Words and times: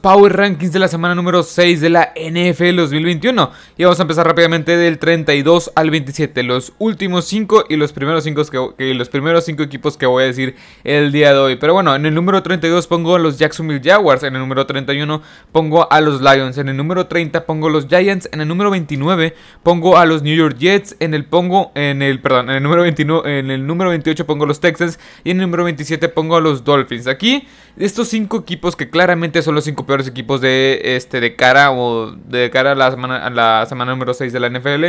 Power 0.00 0.34
Rankings 0.34 0.72
de 0.72 0.78
la 0.78 0.88
semana 0.88 1.14
número 1.14 1.42
6 1.42 1.82
de 1.82 1.90
la 1.90 2.14
NFL 2.16 2.76
2021 2.76 3.50
y 3.76 3.84
vamos 3.84 3.98
a 3.98 4.02
empezar 4.02 4.26
rápidamente 4.26 4.76
del 4.78 4.98
32 4.98 5.72
al 5.74 5.90
27 5.90 6.42
los 6.42 6.72
últimos 6.78 7.26
5 7.26 7.66
y 7.68 7.76
los 7.76 7.92
primeros 7.92 8.24
5 8.24 8.74
que, 8.78 8.94
los 8.94 9.10
primeros 9.10 9.44
5 9.44 9.62
equipos 9.62 9.98
que 9.98 10.06
voy 10.06 10.22
a 10.22 10.26
decir 10.26 10.56
el 10.84 11.12
día 11.12 11.34
de 11.34 11.38
hoy. 11.38 11.56
Pero 11.56 11.74
bueno 11.74 11.94
en 11.94 12.06
el 12.06 12.14
número 12.14 12.42
32 12.42 12.86
pongo 12.86 13.16
a 13.16 13.18
los 13.18 13.38
Jacksonville 13.38 13.82
Jaguars 13.84 14.22
en 14.22 14.34
el 14.34 14.40
número 14.40 14.64
31 14.64 15.20
pongo 15.52 15.92
a 15.92 16.00
los 16.00 16.22
Lions 16.22 16.56
en 16.56 16.70
el 16.70 16.76
número 16.78 17.06
30 17.06 17.44
pongo 17.44 17.68
a 17.68 17.70
los 17.70 17.86
Giants 17.86 18.28
en 18.32 18.40
el 18.40 18.48
número 18.48 18.70
29 18.70 19.34
pongo 19.62 19.98
a 19.98 20.06
los 20.06 20.22
New 20.22 20.34
York 20.34 20.56
Jets 20.56 20.96
en 21.00 21.12
el 21.12 21.26
pongo 21.26 21.72
en 21.74 22.00
el 22.00 22.20
perdón 22.20 22.48
en 22.48 22.56
el 22.56 22.62
número 22.62 22.82
29 22.82 23.38
en 23.38 23.50
el 23.50 23.66
número 23.66 23.90
28 23.90 24.24
pongo 24.24 24.44
a 24.44 24.48
los 24.48 24.60
Texans 24.60 24.98
y 25.24 25.32
en 25.32 25.38
el 25.38 25.42
número 25.42 25.64
27 25.64 26.08
pongo 26.08 26.36
a 26.36 26.40
los 26.40 26.64
Dolphins. 26.64 27.06
Aquí 27.06 27.46
estos 27.76 28.08
5 28.08 28.38
equipos 28.38 28.76
que 28.76 28.88
claramente 28.88 29.42
son 29.42 29.54
los 29.54 29.64
5 29.64 29.86
peores 29.90 30.06
equipos 30.06 30.40
de, 30.40 30.80
este, 30.84 31.20
de 31.20 31.34
cara 31.34 31.72
o 31.72 32.12
de 32.12 32.48
cara 32.50 32.70
a 32.70 32.74
la 32.76 32.92
semana, 32.92 33.26
a 33.26 33.30
la 33.30 33.66
semana 33.66 33.90
número 33.90 34.14
6 34.14 34.32
de 34.32 34.38
la 34.38 34.48
NFL. 34.48 34.84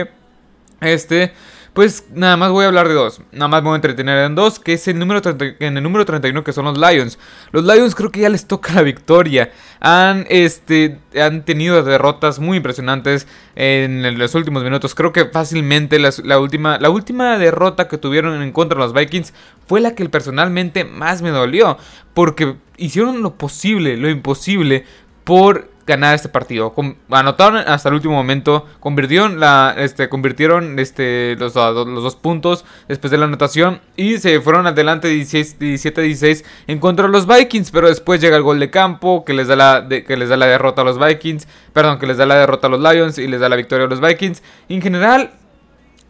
Este, 0.80 1.34
pues 1.73 2.05
nada 2.13 2.35
más 2.35 2.52
voy 2.52 2.66
a 2.66 2.67
hablar 2.67 2.89
de 2.89 2.93
dos. 2.93 3.21
Nada 3.31 3.48
más 3.48 3.61
me 3.61 3.70
voy 3.70 3.75
a 3.75 3.77
entretener 3.77 4.25
en 4.25 4.35
dos, 4.35 4.59
que 4.59 4.73
es 4.73 4.88
el 4.89 4.99
número 4.99 5.21
en 5.59 5.77
el 5.77 5.84
número 5.84 6.05
31 6.05 6.43
que 6.43 6.52
son 6.52 6.66
los 6.66 6.77
Lions. 6.77 7.17
Los 7.52 7.63
Lions 7.63 7.95
creo 7.95 8.12
que 8.12 8.20
ya 8.20 8.29
les 8.29 8.45
toca 8.45 8.73
la 8.73 8.81
victoria. 8.81 9.52
Han, 9.79 10.26
este, 10.29 10.99
han 11.20 11.45
tenido 11.45 11.81
derrotas 11.81 12.39
muy 12.39 12.57
impresionantes 12.57 13.26
en 13.55 14.17
los 14.17 14.35
últimos 14.35 14.63
minutos. 14.63 14.95
Creo 14.95 15.13
que 15.13 15.26
fácilmente 15.26 15.98
la, 15.98 16.39
última, 16.39 16.77
la 16.77 16.89
última 16.89 17.38
derrota 17.38 17.88
que 17.88 17.98
tuvieron 17.98 18.41
en 18.41 18.51
contra 18.51 18.77
de 18.77 18.84
los 18.84 18.93
Vikings 18.93 19.34
fue 19.65 19.79
la 19.79 19.95
que 19.95 20.09
personalmente 20.09 20.84
más 20.84 21.21
me 21.21 21.29
dolió. 21.29 21.77
Porque 22.13 22.57
hicieron 22.76 23.21
lo 23.21 23.35
posible, 23.35 23.95
lo 23.95 24.09
imposible 24.09 24.84
por 25.24 25.71
ganar 25.91 26.15
este 26.15 26.29
partido. 26.29 26.73
anotaron 27.09 27.57
hasta 27.67 27.89
el 27.89 27.95
último 27.95 28.13
momento, 28.13 28.65
convirtieron, 28.79 29.39
la, 29.39 29.75
este, 29.77 30.07
convirtieron 30.07 30.79
este, 30.79 31.35
los, 31.37 31.53
los, 31.55 32.03
dos 32.03 32.15
puntos 32.15 32.63
después 32.87 33.11
de 33.11 33.17
la 33.17 33.25
anotación 33.25 33.81
y 33.97 34.17
se 34.19 34.39
fueron 34.39 34.67
adelante 34.67 35.13
17-16 35.13 36.45
en 36.67 36.79
contra 36.79 37.07
de 37.07 37.12
los 37.12 37.27
Vikings, 37.27 37.71
pero 37.71 37.89
después 37.89 38.21
llega 38.21 38.37
el 38.37 38.43
gol 38.43 38.59
de 38.59 38.69
campo 38.69 39.25
que 39.25 39.34
les, 39.34 39.47
da 39.47 39.55
la, 39.55 39.87
que 39.89 40.17
les 40.17 40.29
da 40.29 40.37
la 40.37 40.45
derrota 40.45 40.81
a 40.81 40.85
los 40.85 40.97
Vikings, 40.97 41.47
perdón, 41.73 41.99
que 41.99 42.07
les 42.07 42.17
da 42.17 42.25
la 42.25 42.35
derrota 42.35 42.67
a 42.67 42.69
los 42.69 42.79
Lions 42.79 43.17
y 43.17 43.27
les 43.27 43.41
da 43.41 43.49
la 43.49 43.57
victoria 43.57 43.85
a 43.85 43.89
los 43.89 43.99
Vikings. 43.99 44.41
En 44.69 44.81
general, 44.81 45.31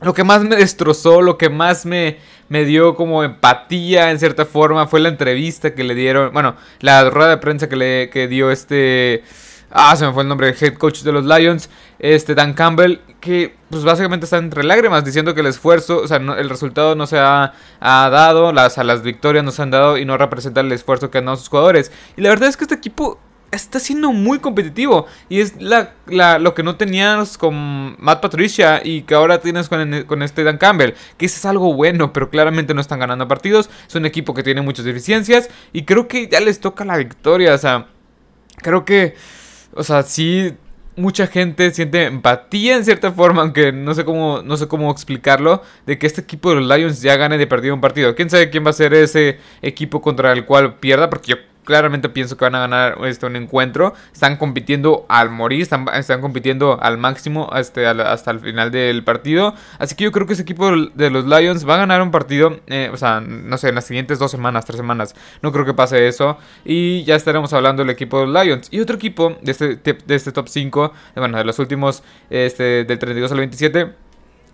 lo 0.01 0.13
que 0.13 0.23
más 0.23 0.43
me 0.43 0.55
destrozó, 0.55 1.21
lo 1.21 1.37
que 1.37 1.49
más 1.49 1.85
me, 1.85 2.17
me 2.49 2.65
dio 2.65 2.95
como 2.95 3.23
empatía 3.23 4.11
en 4.11 4.19
cierta 4.19 4.45
forma 4.45 4.85
fue 4.85 4.99
la 4.99 5.09
entrevista 5.09 5.73
que 5.73 5.83
le 5.83 5.95
dieron, 5.95 6.33
bueno, 6.33 6.55
la 6.81 7.09
rueda 7.09 7.29
de 7.29 7.37
prensa 7.37 7.69
que 7.69 7.75
le 7.75 8.09
que 8.09 8.27
dio 8.27 8.51
este 8.51 9.23
Ah, 9.71 9.95
se 9.95 10.05
me 10.05 10.11
fue 10.11 10.23
el 10.23 10.29
nombre 10.29 10.47
del 10.47 10.55
head 10.61 10.77
coach 10.77 11.01
de 11.01 11.11
los 11.13 11.25
Lions, 11.25 11.69
este 11.99 12.35
Dan 12.35 12.53
Campbell, 12.53 12.97
que 13.21 13.55
pues 13.69 13.83
básicamente 13.83 14.25
está 14.25 14.37
entre 14.37 14.63
lágrimas 14.63 15.05
diciendo 15.05 15.33
que 15.33 15.39
el 15.39 15.47
esfuerzo, 15.47 16.01
o 16.01 16.07
sea, 16.07 16.17
el 16.17 16.49
resultado 16.49 16.95
no 16.95 17.07
se 17.07 17.17
ha, 17.19 17.53
dado, 17.79 18.51
las, 18.51 18.77
las 18.77 19.01
victorias 19.01 19.45
no 19.45 19.51
se 19.51 19.61
han 19.61 19.71
dado 19.71 19.97
y 19.97 20.03
no 20.03 20.17
representa 20.17 20.59
el 20.59 20.71
esfuerzo 20.73 21.09
que 21.09 21.19
han 21.19 21.25
dado 21.25 21.37
sus 21.37 21.47
jugadores. 21.47 21.91
Y 22.17 22.21
la 22.21 22.29
verdad 22.29 22.49
es 22.49 22.57
que 22.57 22.65
este 22.65 22.75
equipo 22.75 23.17
está 23.51 23.79
siendo 23.79 24.11
muy 24.11 24.39
competitivo 24.39 25.07
y 25.29 25.41
es 25.41 25.55
la, 25.61 25.93
lo 26.39 26.53
que 26.53 26.63
no 26.63 26.75
tenías 26.77 27.37
con 27.37 27.95
Matt 27.99 28.21
Patricia 28.21 28.81
y 28.83 29.03
que 29.03 29.13
ahora 29.13 29.39
tienes 29.39 29.69
con, 29.69 30.03
con 30.03 30.23
este 30.23 30.43
Dan 30.43 30.57
Campbell, 30.57 30.93
que 31.17 31.25
eso 31.25 31.37
es 31.37 31.45
algo 31.45 31.73
bueno, 31.73 32.13
pero 32.13 32.29
claramente 32.29 32.73
no 32.73 32.81
están 32.81 32.99
ganando 32.99 33.27
partidos, 33.27 33.69
es 33.87 33.95
un 33.95 34.05
equipo 34.05 34.33
que 34.33 34.43
tiene 34.43 34.61
muchas 34.61 34.85
deficiencias 34.85 35.49
y 35.73 35.83
creo 35.83 36.07
que 36.07 36.27
ya 36.27 36.39
les 36.39 36.59
toca 36.59 36.85
la 36.85 36.97
victoria, 36.97 37.53
o 37.53 37.57
sea, 37.57 37.87
creo 38.57 38.85
que 38.85 39.15
o 39.73 39.83
sea, 39.83 40.03
sí 40.03 40.53
mucha 40.95 41.27
gente 41.27 41.71
siente 41.71 42.05
empatía 42.05 42.75
en 42.75 42.85
cierta 42.85 43.11
forma, 43.11 43.41
aunque 43.41 43.71
no 43.71 43.93
sé 43.93 44.03
cómo 44.05 44.41
no 44.43 44.57
sé 44.57 44.67
cómo 44.67 44.91
explicarlo, 44.91 45.61
de 45.85 45.97
que 45.97 46.07
este 46.07 46.21
equipo 46.21 46.49
de 46.49 46.61
los 46.61 46.77
Lions 46.77 47.01
ya 47.01 47.15
gane 47.15 47.37
de 47.37 47.47
perdido 47.47 47.73
un 47.73 47.81
partido. 47.81 48.15
¿Quién 48.15 48.29
sabe 48.29 48.49
quién 48.49 48.65
va 48.65 48.71
a 48.71 48.73
ser 48.73 48.93
ese 48.93 49.39
equipo 49.61 50.01
contra 50.01 50.31
el 50.33 50.45
cual 50.45 50.75
pierda? 50.75 51.09
Porque 51.09 51.31
yo 51.31 51.37
claramente 51.63 52.09
pienso 52.09 52.37
que 52.37 52.45
van 52.45 52.55
a 52.55 52.59
ganar 52.59 52.97
este, 53.05 53.25
un 53.25 53.35
encuentro. 53.35 53.93
Están 54.13 54.37
compitiendo 54.37 55.05
al 55.09 55.29
morir, 55.29 55.61
están, 55.61 55.85
compitiendo 56.21 56.79
al 56.81 56.97
máximo 56.97 57.49
este, 57.55 57.85
hasta 57.85 58.31
el 58.31 58.39
final 58.39 58.71
del 58.71 59.03
partido. 59.03 59.53
Así 59.79 59.95
que 59.95 60.03
yo 60.03 60.11
creo 60.11 60.27
que 60.27 60.33
ese 60.33 60.41
equipo 60.41 60.71
de 60.71 61.09
los 61.09 61.25
Lions 61.25 61.67
va 61.67 61.75
a 61.75 61.77
ganar 61.77 62.01
un 62.01 62.11
partido, 62.11 62.59
eh, 62.67 62.89
o 62.91 62.97
sea, 62.97 63.21
no 63.21 63.57
sé, 63.57 63.69
en 63.69 63.75
las 63.75 63.85
siguientes 63.85 64.19
dos 64.19 64.31
semanas, 64.31 64.65
tres 64.65 64.77
semanas. 64.77 65.15
No 65.41 65.51
creo 65.51 65.65
que 65.65 65.73
pase 65.73 66.07
eso. 66.07 66.37
Y 66.65 67.03
ya 67.03 67.15
estaremos 67.15 67.53
hablando 67.53 67.83
del 67.83 67.89
equipo 67.89 68.19
de 68.19 68.27
los 68.27 68.43
Lions. 68.43 68.67
Y 68.71 68.79
otro 68.79 68.95
equipo 68.95 69.37
de 69.41 69.51
este, 69.51 69.75
de 69.75 70.15
este 70.15 70.31
top 70.31 70.47
5, 70.47 70.93
bueno, 71.15 71.37
de 71.37 71.43
los 71.43 71.59
últimos, 71.59 72.03
este, 72.29 72.85
del 72.85 72.99
32 72.99 73.31
al 73.31 73.37
27. 73.39 73.93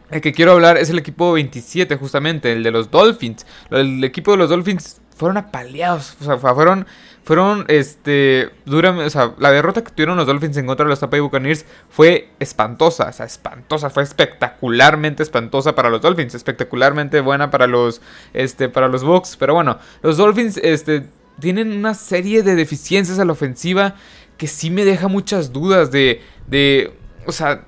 El 0.09 0.21
que 0.21 0.31
quiero 0.31 0.53
hablar 0.53 0.77
es 0.77 0.89
el 0.89 0.99
equipo 0.99 1.33
27, 1.33 1.97
justamente, 1.97 2.53
el 2.53 2.63
de 2.63 2.71
los 2.71 2.89
Dolphins. 2.89 3.45
El 3.69 4.01
equipo 4.03 4.31
de 4.31 4.37
los 4.37 4.49
Dolphins 4.49 5.01
fueron 5.17 5.37
apaleados. 5.37 6.15
O 6.21 6.23
sea, 6.23 6.37
fueron, 6.37 6.85
fueron, 7.23 7.65
este, 7.67 8.51
dura, 8.65 8.91
o 8.91 9.09
sea, 9.09 9.33
la 9.39 9.51
derrota 9.51 9.83
que 9.83 9.91
tuvieron 9.91 10.15
los 10.15 10.27
Dolphins 10.27 10.57
en 10.57 10.67
contra 10.67 10.85
de 10.85 10.91
los 10.91 10.99
Tampa 10.99 11.15
Bay 11.15 11.21
Buccaneers 11.21 11.65
fue 11.89 12.29
espantosa, 12.39 13.07
o 13.09 13.13
sea, 13.13 13.25
espantosa, 13.25 13.89
fue 13.89 14.03
espectacularmente 14.03 15.23
espantosa 15.23 15.75
para 15.75 15.89
los 15.89 16.01
Dolphins, 16.01 16.35
espectacularmente 16.35 17.19
buena 17.19 17.49
para 17.49 17.67
los, 17.67 18.01
este, 18.33 18.69
para 18.69 18.87
los 18.87 19.03
Bucks, 19.03 19.35
pero 19.37 19.55
bueno, 19.55 19.79
los 20.03 20.17
Dolphins, 20.17 20.57
este, 20.57 21.07
tienen 21.39 21.75
una 21.75 21.95
serie 21.95 22.43
de 22.43 22.55
deficiencias 22.55 23.19
a 23.19 23.25
la 23.25 23.33
ofensiva 23.33 23.95
que 24.37 24.47
sí 24.47 24.69
me 24.69 24.85
deja 24.85 25.07
muchas 25.07 25.51
dudas 25.51 25.91
de, 25.91 26.21
de, 26.47 26.93
o 27.25 27.31
sea, 27.31 27.65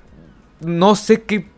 no 0.60 0.94
sé 0.94 1.22
qué 1.22 1.48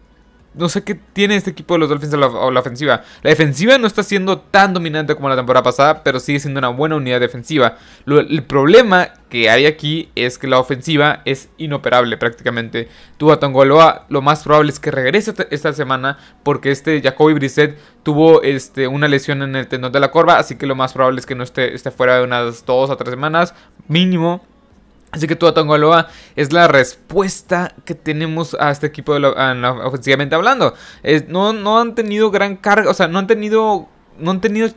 no 0.55 0.69
sé 0.69 0.85
qué 0.85 0.95
tiene 0.95 1.37
este 1.37 1.51
equipo 1.51 1.75
de 1.75 1.81
los 1.81 1.89
Dolphins 1.89 2.15
o 2.15 2.51
la, 2.51 2.61
ofensiva. 2.61 3.03
La 3.23 3.31
defensiva 3.31 3.79
no 3.79 3.87
está 3.87 4.03
siendo 4.03 4.39
tan 4.39 4.75
dominante 4.75 5.15
como 5.15 5.29
la 5.29 5.37
temporada 5.37 5.63
pasada, 5.63 6.03
pero 6.03 6.21
sigue 6.21 6.41
siendo 6.41 6.59
una 6.59 6.69
buena 6.69 6.97
unidad 6.97 7.21
defensiva. 7.21 7.79
el 8.07 8.43
problema 8.45 9.11
que 9.29 9.49
hay 9.49 9.65
aquí 9.65 10.11
es 10.15 10.37
que 10.37 10.47
la 10.47 10.59
ofensiva 10.59 11.23
es 11.25 11.49
inoperable 11.57 12.19
prácticamente. 12.19 12.89
Tua 13.17 13.41
Tongoloa 13.41 14.05
lo 14.11 14.21
más 14.21 14.43
probable 14.43 14.71
es 14.71 14.79
que 14.79 14.91
regrese 14.91 15.33
esta 15.51 15.73
semana 15.73 16.19
porque 16.43 16.71
este 16.71 17.01
Jacoby 17.01 17.33
Brissett 17.33 17.79
tuvo 18.03 18.43
este, 18.43 18.89
una 18.89 19.09
lesión 19.09 19.43
en 19.43 19.57
el 19.57 19.69
tendón 19.69 19.91
de 19.93 20.01
la 20.01 20.11
corva, 20.11 20.39
así 20.39 20.57
que 20.57 20.67
lo 20.67 20.75
más 20.75 20.93
probable 20.93 21.21
es 21.21 21.27
que 21.27 21.35
no 21.35 21.45
esté, 21.45 21.75
esté 21.75 21.91
fuera 21.91 22.19
de 22.19 22.25
unas 22.25 22.67
dos 22.67 22.91
o 22.91 22.97
tres 22.97 23.11
semanas 23.11 23.55
mínimo. 23.89 24.45
Así 25.13 25.27
que 25.27 25.37
Tua 25.37 25.53
Tagovailoa 25.53 26.09
es 26.37 26.53
la 26.53 26.69
respuesta 26.69 27.75
que 27.85 27.95
tenemos 27.95 28.57
a 28.59 28.71
este 28.71 28.87
equipo 28.87 29.13
ofensivamente 29.13 30.35
hablando. 30.35 30.75
no, 31.29 31.53
no 31.53 31.79
han 31.79 31.95
tenido 31.95 32.31
gran 32.31 32.57
carga, 32.57 32.91
o 32.91 32.95
sea, 32.95 33.09
no 33.09 33.19
han 33.19 33.27
tenido 33.27 33.89
no 34.19 34.31
han 34.31 34.41
tenido 34.43 34.69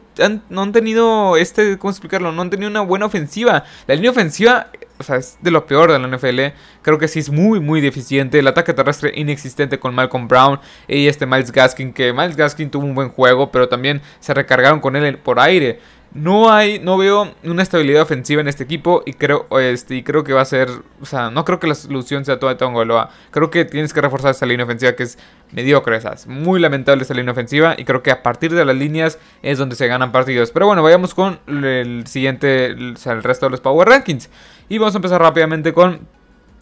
no 0.49 0.61
han 0.61 0.71
tenido 0.71 1.35
este 1.35 1.77
cómo 1.77 1.91
explicarlo 1.91 2.31
no 2.31 2.41
han 2.41 2.49
tenido 2.49 2.69
una 2.69 2.81
buena 2.81 3.05
ofensiva. 3.05 3.63
La 3.87 3.95
línea 3.95 4.11
ofensiva 4.11 4.67
o 4.97 5.03
sea 5.03 5.17
es 5.17 5.37
de 5.41 5.51
lo 5.51 5.65
peor 5.65 5.91
de 5.91 5.99
la 5.99 6.07
NFL 6.07 6.57
creo 6.81 6.97
que 6.97 7.07
sí 7.07 7.19
es 7.19 7.29
muy 7.29 7.59
muy 7.59 7.81
deficiente. 7.81 8.39
El 8.39 8.47
ataque 8.47 8.73
terrestre 8.73 9.11
inexistente 9.15 9.79
con 9.79 9.93
Malcolm 9.93 10.27
Brown 10.27 10.59
y 10.87 11.07
este 11.07 11.25
Miles 11.25 11.51
Gaskin 11.51 11.93
que 11.93 12.13
Miles 12.13 12.35
Gaskin 12.35 12.69
tuvo 12.69 12.85
un 12.85 12.95
buen 12.95 13.09
juego 13.09 13.51
pero 13.51 13.67
también 13.67 14.01
se 14.19 14.33
recargaron 14.33 14.79
con 14.79 14.95
él 14.95 15.17
por 15.17 15.39
aire 15.39 15.79
no 16.15 16.49
hay, 16.49 16.79
no 16.79 16.97
veo 16.97 17.33
una 17.43 17.61
estabilidad 17.61 18.01
ofensiva 18.01 18.39
en 18.39 18.47
este 18.47 18.63
equipo 18.63 19.03
y 19.05 19.13
creo, 19.13 19.47
este, 19.59 19.95
y 19.95 20.03
creo 20.03 20.23
que 20.23 20.31
va 20.31 20.39
a 20.39 20.45
ser, 20.45 20.69
o 21.01 21.05
sea, 21.05 21.29
no 21.29 21.43
creo 21.43 21.59
que 21.59 21.67
la 21.67 21.75
solución 21.75 22.23
sea 22.23 22.39
toda 22.39 22.55
Tongoloa. 22.55 23.09
Creo 23.31 23.51
que 23.51 23.65
tienes 23.65 23.93
que 23.93 23.99
reforzar 23.99 24.31
esa 24.31 24.45
línea 24.45 24.63
ofensiva 24.63 24.93
que 24.93 25.03
es 25.03 25.19
mediocre, 25.51 25.97
es 25.97 26.25
muy 26.25 26.61
lamentable 26.61 27.03
esa 27.03 27.13
línea 27.13 27.33
ofensiva 27.33 27.75
y 27.77 27.83
creo 27.83 28.01
que 28.01 28.11
a 28.11 28.23
partir 28.23 28.53
de 28.53 28.63
las 28.63 28.77
líneas 28.77 29.19
es 29.43 29.57
donde 29.57 29.75
se 29.75 29.87
ganan 29.87 30.13
partidos. 30.13 30.51
Pero 30.51 30.67
bueno, 30.67 30.81
vayamos 30.81 31.13
con 31.13 31.37
el 31.47 32.07
siguiente, 32.07 32.73
o 32.93 32.95
sea, 32.95 33.11
el 33.11 33.21
resto 33.21 33.47
de 33.47 33.49
los 33.49 33.59
Power 33.59 33.89
Rankings 33.89 34.29
y 34.69 34.77
vamos 34.77 34.95
a 34.95 34.99
empezar 34.99 35.21
rápidamente 35.21 35.73
con 35.73 36.07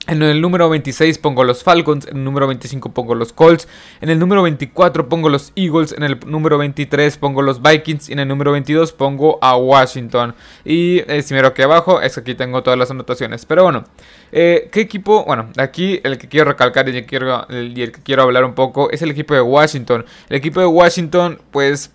en 0.08 0.22
el 0.22 0.42
número 0.42 0.70
26 0.70 1.18
pongo 1.18 1.44
los 1.44 1.64
Falcons, 1.64 2.08
en 2.08 2.18
el 2.18 2.24
número 2.24 2.48
25 2.48 2.94
pongo 2.94 3.16
los 3.16 3.32
Colts, 3.32 3.68
en 4.02 4.10
el 4.10 4.20
número 4.20 4.44
24 4.44 5.08
pongo 5.08 5.30
los 5.30 5.54
Eagles, 5.56 5.94
en 5.94 6.04
el 6.04 6.20
número 6.26 6.58
23 6.58 7.18
pongo 7.18 7.42
los 7.42 7.62
Vikings 7.62 8.10
y 8.10 8.14
en 8.14 8.20
el 8.20 8.28
número 8.28 8.52
22 8.52 8.92
pongo 8.92 9.40
a 9.42 9.56
Washington. 9.56 10.36
Y 10.66 11.00
eh, 11.08 11.22
si 11.22 11.34
miro 11.34 11.48
aquí 11.48 11.62
abajo 11.62 12.02
es 12.02 12.16
que 12.16 12.20
aquí 12.20 12.36
tengo 12.36 12.64
todas 12.64 12.78
las 12.78 12.92
anotaciones. 12.92 13.46
Pero 13.46 13.64
bueno, 13.64 13.86
eh, 14.32 14.70
¿qué 14.72 14.82
equipo? 14.82 15.24
Bueno, 15.26 15.50
aquí 15.58 16.02
el 16.04 16.18
que 16.18 16.28
quiero 16.28 16.52
recalcar 16.52 16.90
y 16.90 16.98
el, 16.98 17.06
quiero, 17.06 17.48
y 17.50 17.82
el 17.82 17.92
que 17.92 18.02
quiero 18.02 18.24
hablar 18.24 18.44
un 18.44 18.56
poco 18.56 18.90
es 18.92 19.02
el 19.02 19.12
equipo 19.12 19.34
de 19.34 19.42
Washington. 19.42 20.06
El 20.30 20.36
equipo 20.36 20.60
de 20.60 20.66
Washington 20.66 21.40
pues 21.52 21.92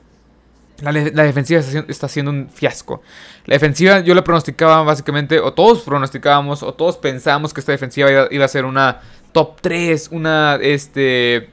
la, 0.81 0.93
defensiva 0.93 1.61
está, 1.61 2.09
siendo 2.09 2.31
un 2.31 2.49
fiasco. 2.49 3.03
La 3.47 3.55
defensiva 3.55 4.01
yo 4.01 4.15
la 4.15 4.23
pronosticaba 4.23 4.83
básicamente, 4.83 5.41
o 5.41 5.53
todos 5.53 5.83
pronosticábamos, 5.83 6.63
o 6.63 6.73
todos 6.73 6.97
pensábamos 6.97 7.53
que 7.53 7.61
esta 7.61 7.73
defensiva 7.73 8.29
iba, 8.31 8.45
a 8.45 8.49
ser 8.49 8.65
una 8.65 9.01
top 9.33 9.61
3, 9.61 10.11
una, 10.13 10.57
este, 10.61 11.51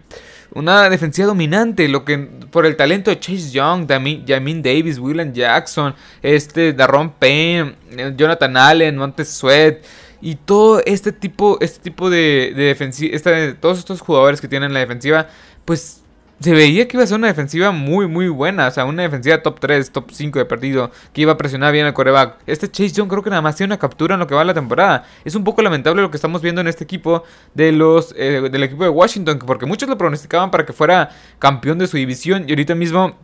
una 0.54 0.90
defensiva 0.90 1.28
dominante, 1.28 1.88
lo 1.88 2.06
que 2.06 2.18
por 2.18 2.66
el 2.68 2.76
talento 2.76 3.10
de 3.10 3.20
Chase 3.20 3.50
Young, 3.50 3.88
Jamin 3.88 4.62
Davis, 4.62 5.00
William 5.00 5.34
Jackson, 5.34 5.96
este, 6.22 6.74
Darron 6.74 7.12
Payne, 7.12 7.76
Jonathan 8.16 8.58
Allen, 8.58 8.98
Montes 8.98 9.30
Sweat 9.30 9.78
Y 10.22 10.36
todo 10.36 10.82
este 10.86 11.12
tipo, 11.12 11.58
este 11.62 11.80
tipo 11.80 12.12
de, 12.12 12.54
de 12.56 12.64
defensiva, 12.66 13.18
todos 13.60 13.80
estos 13.80 14.02
jugadores 14.02 14.40
que 14.40 14.48
tienen 14.48 14.72
la 14.72 14.82
defensiva, 14.82 15.28
pues 15.66 16.05
se 16.40 16.54
veía 16.54 16.88
que 16.88 16.98
iba 16.98 17.04
a 17.04 17.08
ser 17.08 17.18
una 17.18 17.28
defensiva 17.28 17.72
muy, 17.72 18.08
muy 18.08 18.28
buena. 18.28 18.68
O 18.68 18.72
sea, 18.72 18.86
una 18.86 19.04
defensiva 19.04 19.42
top 19.42 19.60
3, 19.60 19.92
top 19.92 20.12
5 20.12 20.40
de 20.40 20.46
partido. 20.46 20.92
Que 21.14 21.22
iba 21.22 21.32
a 21.32 21.38
presionar 21.38 21.72
bien 21.72 21.86
al 21.86 21.94
coreback. 21.94 22.38
Este 22.46 22.70
Chase 22.70 22.92
Young 22.92 23.10
creo 23.10 23.24
que 23.24 23.30
nada 23.30 23.42
más 23.42 23.56
tiene 23.56 23.74
una 23.74 23.80
captura 23.80 24.16
en 24.16 24.20
lo 24.20 24.28
que 24.28 24.36
va 24.36 24.44
la 24.44 24.54
temporada. 24.54 25.06
Es 25.24 25.36
un 25.36 25.44
poco 25.44 25.62
lamentable 25.62 26.02
lo 26.02 26.12
que 26.12 26.18
estamos 26.18 26.42
viendo 26.42 26.62
en 26.62 26.68
este 26.68 26.84
equipo 26.84 27.24
de 27.54 27.72
los, 27.72 28.14
eh, 28.18 28.50
del 28.52 28.64
equipo 28.64 28.84
de 28.84 28.90
Washington. 28.90 29.40
Porque 29.40 29.66
muchos 29.66 29.88
lo 29.88 29.98
pronosticaban 29.98 30.52
para 30.52 30.66
que 30.66 30.74
fuera 30.74 31.10
campeón 31.40 31.78
de 31.78 31.88
su 31.88 31.98
división. 31.98 32.46
Y 32.48 32.52
ahorita 32.52 32.76
mismo 32.76 33.16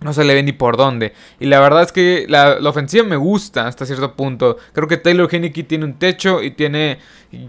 no 0.00 0.12
se 0.12 0.24
le 0.24 0.34
ve 0.34 0.42
ni 0.42 0.52
por 0.52 0.76
dónde. 0.76 1.12
Y 1.40 1.46
la 1.46 1.60
verdad 1.60 1.82
es 1.82 1.92
que 1.92 2.26
la, 2.28 2.58
ofensiva 2.62 3.04
me 3.04 3.16
gusta 3.16 3.66
hasta 3.66 3.84
cierto 3.84 4.14
punto. 4.14 4.56
Creo 4.72 4.86
que 4.86 4.96
Taylor 4.96 5.28
Henneke 5.32 5.64
tiene 5.64 5.84
un 5.84 5.94
techo 5.94 6.42
y 6.42 6.52
tiene. 6.52 6.98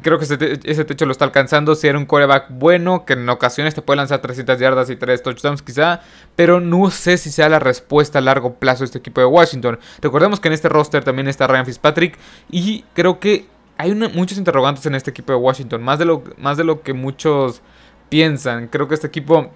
creo 0.01 0.18
que 0.18 0.25
ese, 0.25 0.86
techo 0.86 1.06
lo 1.06 1.12
está 1.12 1.25
alcanzando. 1.25 1.75
Si 1.75 1.88
era 1.88 1.98
un 1.98 2.06
quarterback 2.06 2.48
bueno, 2.50 3.06
que 3.06 3.13
en 3.13 3.30
ocasiones 3.30 3.75
te 3.75 3.81
puede 3.81 3.98
lanzar 3.98 4.19
300 4.22 4.60
yardas 4.60 4.90
y 4.90 4.96
3 4.96 5.22
touchdowns, 5.22 5.62
quizá. 5.62 6.01
Pero 6.36 6.60
no 6.60 6.90
sé 6.90 7.18
si 7.18 7.30
sea 7.30 7.50
la 7.50 7.60
respuesta 7.60 8.18
a 8.18 8.22
largo 8.22 8.56
plazo 8.56 8.80
de 8.80 8.86
este 8.86 8.98
equipo 8.98 9.22
de 9.22 9.28
Washington. 9.28 9.80
Recordemos 10.02 10.40
que 10.40 10.48
en 10.48 10.56
este 10.56 10.69
roster 10.69 11.04
también 11.04 11.28
está 11.28 11.45
Ryan 11.45 11.66
Fitzpatrick. 11.66 12.18
Y 12.50 12.84
creo 12.94 13.19
que 13.19 13.45
hay 13.78 13.94
muchos 13.94 14.38
interrogantes 14.40 14.86
en 14.88 14.95
este 14.95 15.12
equipo 15.12 15.34
de 15.34 15.38
Washington. 15.38 15.84
Más 15.84 16.00
de, 16.00 16.06
lo, 16.06 16.24
más 16.38 16.57
de 16.57 16.63
lo 16.63 16.81
que 16.81 16.94
muchos 16.94 17.62
piensan. 18.10 18.68
Creo 18.68 18.88
que 18.88 18.95
este 18.95 19.07
equipo 19.07 19.52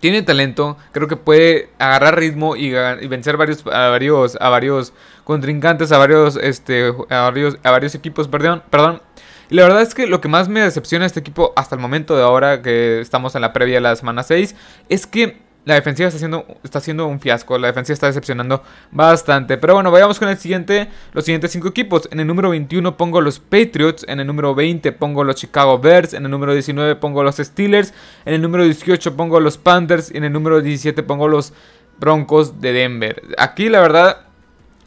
tiene 0.00 0.22
talento, 0.22 0.76
creo 0.92 1.06
que 1.08 1.16
puede 1.16 1.68
agarrar 1.78 2.18
ritmo 2.18 2.56
y, 2.56 2.70
vencer 3.06 3.36
varios, 3.36 3.64
a 3.66 3.88
varios, 3.88 4.36
a 4.40 4.48
varios 4.48 4.92
contrincantes, 5.24 5.92
a 5.92 5.98
varios, 5.98 6.36
este, 6.36 6.92
a 7.10 7.20
varios, 7.22 7.58
a 7.62 7.70
varios 7.70 7.94
equipos, 7.94 8.26
perdón, 8.26 8.62
perdón. 8.70 9.02
Y 9.50 9.56
la 9.56 9.62
verdad 9.62 9.82
es 9.82 9.94
que 9.94 10.06
lo 10.06 10.20
que 10.20 10.28
más 10.28 10.48
me 10.48 10.60
decepciona 10.60 11.06
este 11.06 11.20
equipo 11.20 11.52
hasta 11.56 11.74
el 11.74 11.80
momento 11.80 12.16
de 12.16 12.22
ahora 12.22 12.62
que 12.62 13.00
estamos 13.00 13.34
en 13.34 13.42
la 13.42 13.52
previa 13.52 13.76
de 13.76 13.80
la 13.82 13.96
semana 13.96 14.22
6 14.22 14.54
es 14.88 15.06
que 15.06 15.38
la 15.64 15.74
defensiva 15.74 16.08
está 16.08 16.16
haciendo, 16.16 16.46
está 16.64 16.78
haciendo 16.78 17.06
un 17.06 17.20
fiasco. 17.20 17.58
La 17.58 17.68
defensiva 17.68 17.94
está 17.94 18.06
decepcionando 18.06 18.62
bastante. 18.90 19.58
Pero 19.58 19.74
bueno, 19.74 19.90
vayamos 19.90 20.18
con 20.18 20.28
el 20.28 20.38
siguiente. 20.38 20.88
Los 21.12 21.24
siguientes 21.24 21.50
5 21.52 21.68
equipos. 21.68 22.08
En 22.10 22.20
el 22.20 22.26
número 22.26 22.48
21 22.50 22.96
pongo 22.96 23.20
los 23.20 23.38
Patriots. 23.38 24.04
En 24.08 24.20
el 24.20 24.26
número 24.26 24.54
20 24.54 24.92
pongo 24.92 25.22
los 25.22 25.36
Chicago 25.36 25.78
Bears. 25.78 26.14
En 26.14 26.24
el 26.24 26.30
número 26.30 26.54
19 26.54 26.96
pongo 26.96 27.22
los 27.22 27.36
Steelers. 27.36 27.92
En 28.24 28.34
el 28.34 28.42
número 28.42 28.64
18 28.64 29.16
pongo 29.16 29.38
los 29.38 29.58
Panthers. 29.58 30.10
Y 30.12 30.16
en 30.16 30.24
el 30.24 30.32
número 30.32 30.62
17 30.62 31.02
pongo 31.02 31.28
los 31.28 31.52
Broncos 31.98 32.60
de 32.62 32.72
Denver. 32.72 33.22
Aquí 33.36 33.68
la 33.68 33.80
verdad 33.80 34.22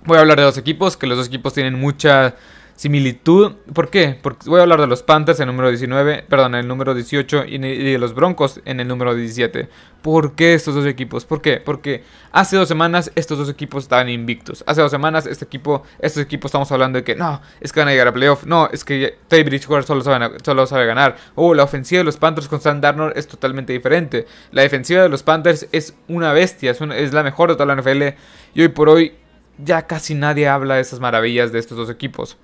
voy 0.05 0.17
a 0.17 0.21
hablar 0.21 0.39
de 0.39 0.43
dos 0.43 0.57
equipos. 0.57 0.97
Que 0.97 1.05
los 1.05 1.17
dos 1.19 1.27
equipos 1.27 1.53
tienen 1.53 1.79
mucha 1.79 2.35
similitud. 2.75 3.53
¿Por 3.73 3.89
qué? 3.89 4.17
Porque 4.21 4.49
voy 4.49 4.59
a 4.59 4.63
hablar 4.63 4.81
de 4.81 4.87
los 4.87 5.03
Panthers 5.03 5.39
en 5.39 5.49
el 5.49 5.55
número 5.55 5.69
19, 5.69 6.25
perdón, 6.27 6.55
en 6.55 6.61
el 6.61 6.67
número 6.67 6.93
18 6.93 7.45
y 7.45 7.57
de 7.57 7.97
los 7.97 8.13
Broncos 8.13 8.61
en 8.65 8.79
el 8.79 8.87
número 8.87 9.15
17. 9.15 9.69
¿Por 10.01 10.35
qué 10.35 10.53
estos 10.53 10.75
dos 10.75 10.85
equipos? 10.85 11.23
¿Por 11.23 11.41
qué? 11.41 11.61
Porque 11.61 12.03
hace 12.31 12.57
dos 12.57 12.67
semanas 12.67 13.11
estos 13.15 13.37
dos 13.37 13.49
equipos 13.49 13.83
estaban 13.83 14.09
invictos. 14.09 14.63
Hace 14.67 14.81
dos 14.81 14.91
semanas 14.91 15.25
este 15.25 15.45
equipo, 15.45 15.83
estos 15.99 16.23
equipos 16.23 16.49
estamos 16.49 16.71
hablando 16.71 16.97
de 16.97 17.03
que 17.03 17.15
no, 17.15 17.41
es 17.61 17.71
que 17.71 17.79
van 17.79 17.87
a 17.87 17.91
llegar 17.91 18.09
a 18.09 18.13
playoff. 18.13 18.45
No, 18.45 18.67
es 18.71 18.83
que 18.83 19.17
Tay 19.27 19.43
Bridgewater 19.43 19.85
solo 19.85 20.01
sabe, 20.01 20.37
solo 20.43 20.67
sabe 20.67 20.85
ganar. 20.85 21.15
Oh, 21.35 21.53
la 21.53 21.63
ofensiva 21.63 21.99
de 21.99 22.03
los 22.03 22.17
Panthers 22.17 22.47
con 22.47 22.59
Sam 22.59 22.81
Darnold 22.81 23.17
es 23.17 23.27
totalmente 23.27 23.71
diferente. 23.71 24.27
La 24.51 24.63
defensiva 24.63 25.03
de 25.03 25.09
los 25.09 25.23
Panthers 25.23 25.67
es 25.71 25.95
una 26.09 26.33
bestia, 26.33 26.71
es, 26.71 26.81
es 26.81 27.13
la 27.13 27.23
mejor 27.23 27.49
de 27.49 27.55
toda 27.55 27.73
la 27.73 27.81
NFL. 27.81 28.17
Y 28.55 28.61
hoy 28.61 28.67
por 28.69 28.89
hoy 28.89 29.13
ya 29.57 29.83
casi 29.87 30.15
nadie 30.15 30.47
habla 30.47 30.75
de 30.75 30.81
esas 30.81 30.99
maravillas 30.99 31.51
de 31.51 31.59
estos 31.59 31.77
dos 31.77 31.89
equipos. 31.89 32.37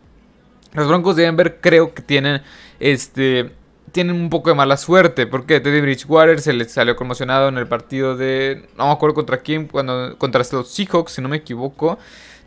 Los 0.74 0.88
Broncos 0.88 1.16
de 1.16 1.24
Denver 1.24 1.60
creo 1.62 1.94
que 1.94 2.02
tienen 2.02 2.42
este 2.80 3.52
tienen 3.92 4.16
un 4.16 4.30
poco 4.30 4.50
de 4.50 4.56
mala 4.56 4.78
suerte 4.78 5.26
porque 5.26 5.60
Teddy 5.60 5.82
Bridgewater 5.82 6.40
se 6.40 6.54
les 6.54 6.72
salió 6.72 6.96
conmocionado 6.96 7.48
en 7.48 7.58
el 7.58 7.68
partido 7.68 8.16
de 8.16 8.68
no 8.78 8.86
me 8.86 8.92
acuerdo 8.92 9.16
contra 9.16 9.38
quién 9.38 9.68
cuando 9.68 10.16
contra 10.18 10.44
los 10.52 10.70
Seahawks 10.70 11.14
si 11.14 11.22
no 11.22 11.30
me 11.30 11.38
equivoco. 11.38 11.98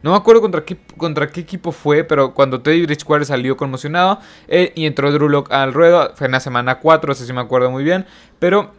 No 0.02 0.10
me 0.10 0.16
acuerdo 0.16 0.40
contra 0.40 0.64
qué, 0.64 0.76
contra 0.96 1.28
qué 1.28 1.40
equipo 1.42 1.70
fue, 1.70 2.02
pero 2.02 2.34
cuando 2.34 2.60
Teddy 2.60 2.86
Bridgewater 2.86 3.24
salió 3.24 3.56
conmocionado 3.56 4.18
eh, 4.48 4.72
y 4.74 4.86
entró 4.86 5.12
Drew 5.12 5.28
Lock 5.28 5.52
al 5.52 5.72
ruedo, 5.72 6.12
fue 6.16 6.26
en 6.26 6.32
la 6.32 6.40
semana 6.40 6.80
4, 6.80 7.14
sé 7.14 7.24
si 7.24 7.32
me 7.32 7.40
acuerdo 7.40 7.70
muy 7.70 7.84
bien, 7.84 8.04
pero 8.40 8.72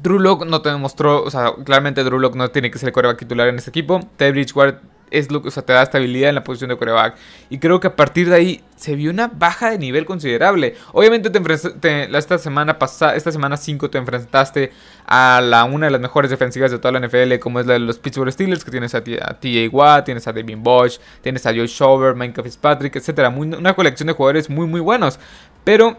Drew 0.00 0.18
Lock 0.18 0.44
no 0.44 0.60
te 0.60 0.70
demostró, 0.70 1.22
o 1.22 1.30
sea, 1.30 1.52
claramente 1.64 2.02
Drew 2.02 2.18
Lock 2.18 2.34
no 2.34 2.50
tiene 2.50 2.72
que 2.72 2.78
ser 2.78 2.88
el 2.88 2.92
coreback 2.92 3.18
titular 3.18 3.46
en 3.46 3.58
este 3.58 3.70
equipo. 3.70 4.00
Teddy 4.16 4.32
Bridgewater 4.32 4.80
es 5.12 5.30
lo 5.30 5.42
que 5.42 5.48
o 5.48 5.62
te 5.62 5.72
da 5.72 5.82
estabilidad 5.82 6.30
en 6.30 6.34
la 6.34 6.44
posición 6.44 6.70
de 6.70 6.76
coreback. 6.76 7.16
Y 7.50 7.58
creo 7.58 7.78
que 7.78 7.88
a 7.88 7.96
partir 7.96 8.28
de 8.28 8.34
ahí 8.34 8.64
se 8.76 8.96
vio 8.96 9.10
una 9.10 9.28
baja 9.28 9.70
de 9.70 9.78
nivel 9.78 10.04
considerable. 10.04 10.74
Obviamente 10.92 11.30
te, 11.30 12.16
esta 12.16 12.38
semana 12.38 12.78
pasada, 12.78 13.14
esta 13.14 13.30
semana 13.30 13.56
5 13.56 13.90
te 13.90 13.98
enfrentaste 13.98 14.72
a 15.06 15.40
la 15.42 15.64
una 15.64 15.86
de 15.86 15.92
las 15.92 16.00
mejores 16.00 16.30
defensivas 16.30 16.70
de 16.70 16.78
toda 16.78 16.98
la 16.98 17.06
NFL, 17.06 17.38
como 17.38 17.60
es 17.60 17.66
la 17.66 17.74
de 17.74 17.80
los 17.80 17.98
Pittsburgh 17.98 18.32
Steelers, 18.32 18.64
que 18.64 18.70
tienes 18.70 18.94
a, 18.94 19.02
TJ 19.02 19.68
Watt, 19.70 20.06
tienes 20.06 20.26
a 20.26 20.32
Devin 20.32 20.62
Bosch, 20.62 20.98
tienes 21.20 21.44
a 21.46 21.50
Joe 21.50 21.66
Shover, 21.66 22.14
Minecraft 22.14 22.46
Fitzpatrick, 22.48 22.96
etc. 22.96 23.32
una 23.36 23.74
colección 23.74 24.06
de 24.06 24.14
jugadores 24.14 24.48
muy 24.48 24.66
muy 24.66 24.80
buenos. 24.80 25.20
Pero 25.64 25.98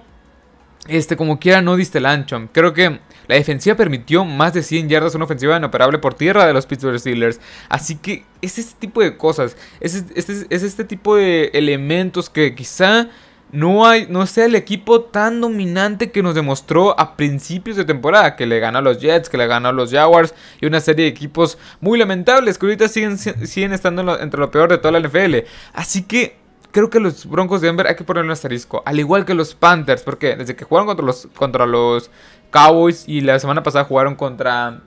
este, 0.88 1.16
como 1.16 1.40
quiera, 1.40 1.62
no 1.62 1.76
diste 1.76 2.00
el 2.00 2.06
ancho. 2.06 2.50
Creo 2.52 2.74
que 2.74 3.00
la 3.28 3.36
defensiva 3.36 3.76
permitió 3.76 4.26
más 4.26 4.54
de 4.54 4.64
100 4.64 4.90
yardas, 4.90 5.16
una 5.16 5.26
ofensiva 5.26 5.58
inoperable 5.58 5.98
por 6.00 6.14
tierra 6.14 6.46
de 6.46 6.54
los 6.54 6.66
Pittsburgh 6.66 7.00
Steelers. 7.00 7.40
Así 7.70 7.96
que 7.96 8.24
es 8.42 8.58
este 8.58 8.76
tipo 8.80 9.02
de 9.02 9.18
cosas, 9.18 9.58
es 9.80 9.96
este, 9.96 10.48
es 10.50 10.64
este 10.64 10.84
tipo 10.84 11.16
de 11.16 11.52
elementos 11.54 12.30
que 12.30 12.56
quizá 12.56 13.10
no, 13.54 13.86
hay, 13.86 14.08
no 14.10 14.26
sea 14.26 14.46
el 14.46 14.56
equipo 14.56 15.02
tan 15.02 15.40
dominante 15.40 16.12
que 16.12 16.24
nos 16.24 16.34
demostró 16.34 17.00
a 17.00 17.16
principios 17.16 17.78
de 17.78 17.86
temporada, 17.86 18.36
que 18.36 18.48
le 18.48 18.60
ganó 18.60 18.80
a 18.80 18.82
los 18.82 19.00
Jets, 19.00 19.30
que 19.30 19.38
le 19.38 19.46
ganó 19.46 19.70
a 19.70 19.72
los 19.72 19.92
Jaguars 19.92 20.34
y 20.60 20.66
una 20.66 20.80
serie 20.80 21.06
de 21.06 21.12
equipos 21.12 21.60
muy 21.80 22.00
lamentables 22.00 22.58
que 22.58 22.66
ahorita 22.66 22.88
siguen, 22.88 23.18
siguen 23.18 23.72
estando 23.72 24.20
entre 24.20 24.40
lo 24.40 24.50
peor 24.50 24.72
de 24.72 24.80
toda 24.80 25.00
la 25.00 25.08
NFL. 25.08 25.46
Así 25.72 26.02
que 26.02 26.36
creo 26.72 26.90
que 26.90 27.00
los 27.00 27.28
Broncos 27.28 27.62
de 27.62 27.68
Denver 27.68 27.86
hay 27.86 27.96
que 27.96 28.04
ponerle 28.04 28.30
un 28.30 28.32
asterisco. 28.32 28.82
Al 28.88 29.00
igual 29.00 29.24
que 29.24 29.36
los 29.36 29.54
Panthers, 29.54 30.02
porque 30.02 30.36
desde 30.36 30.56
que 30.56 30.66
jugaron 30.66 30.88
contra 30.88 31.06
los, 31.06 31.28
contra 31.36 31.68
los 31.68 32.10
Cowboys 32.54 33.06
y 33.08 33.22
la 33.22 33.40
semana 33.40 33.64
pasada 33.64 33.84
jugaron 33.84 34.16
contra, 34.16 34.82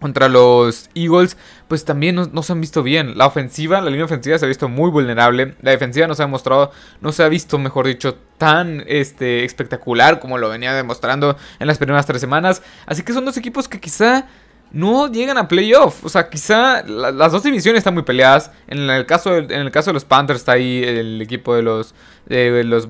contra 0.00 0.28
los 0.28 0.88
Eagles, 0.94 1.36
pues 1.66 1.84
también 1.84 2.14
no, 2.14 2.42
se 2.42 2.52
han 2.52 2.60
visto 2.60 2.84
bien. 2.84 3.18
La 3.18 3.26
ofensiva, 3.26 3.80
la 3.80 3.90
línea 3.90 4.04
ofensiva 4.04 4.38
se 4.38 4.44
ha 4.44 4.48
visto 4.48 4.68
muy 4.68 4.90
vulnerable. 4.90 5.56
La 5.60 5.72
defensiva 5.72 6.06
no 6.06 6.14
se 6.14 6.22
ha 6.22 6.28
mostrado, 6.28 6.70
no 7.00 7.10
se 7.10 7.24
ha 7.24 7.28
visto, 7.28 7.58
mejor 7.58 7.88
dicho, 7.88 8.16
tan 8.38 8.84
este, 8.86 9.44
espectacular 9.44 10.20
como 10.20 10.38
lo 10.38 10.48
venía 10.48 10.72
demostrando 10.72 11.36
en 11.58 11.66
las 11.66 11.78
primeras 11.78 12.06
tres 12.06 12.20
semanas. 12.20 12.62
Así 12.86 13.02
que 13.02 13.12
son 13.12 13.24
dos 13.24 13.36
equipos 13.36 13.66
que 13.66 13.80
quizá 13.80 14.28
no 14.72 15.10
llegan 15.10 15.38
a 15.38 15.46
playoff. 15.46 16.04
O 16.04 16.08
sea, 16.08 16.28
quizá 16.28 16.82
las 16.82 17.32
dos 17.32 17.42
divisiones 17.42 17.78
están 17.78 17.94
muy 17.94 18.02
peleadas. 18.02 18.50
En 18.66 18.90
el, 18.90 19.06
caso 19.06 19.30
de, 19.30 19.54
en 19.54 19.60
el 19.60 19.70
caso 19.70 19.90
de 19.90 19.94
los 19.94 20.04
Panthers 20.04 20.40
está 20.40 20.52
ahí 20.52 20.82
el 20.82 21.22
equipo 21.22 21.54
de 21.54 21.62
los, 21.62 21.94
de 22.26 22.64
los, 22.64 22.88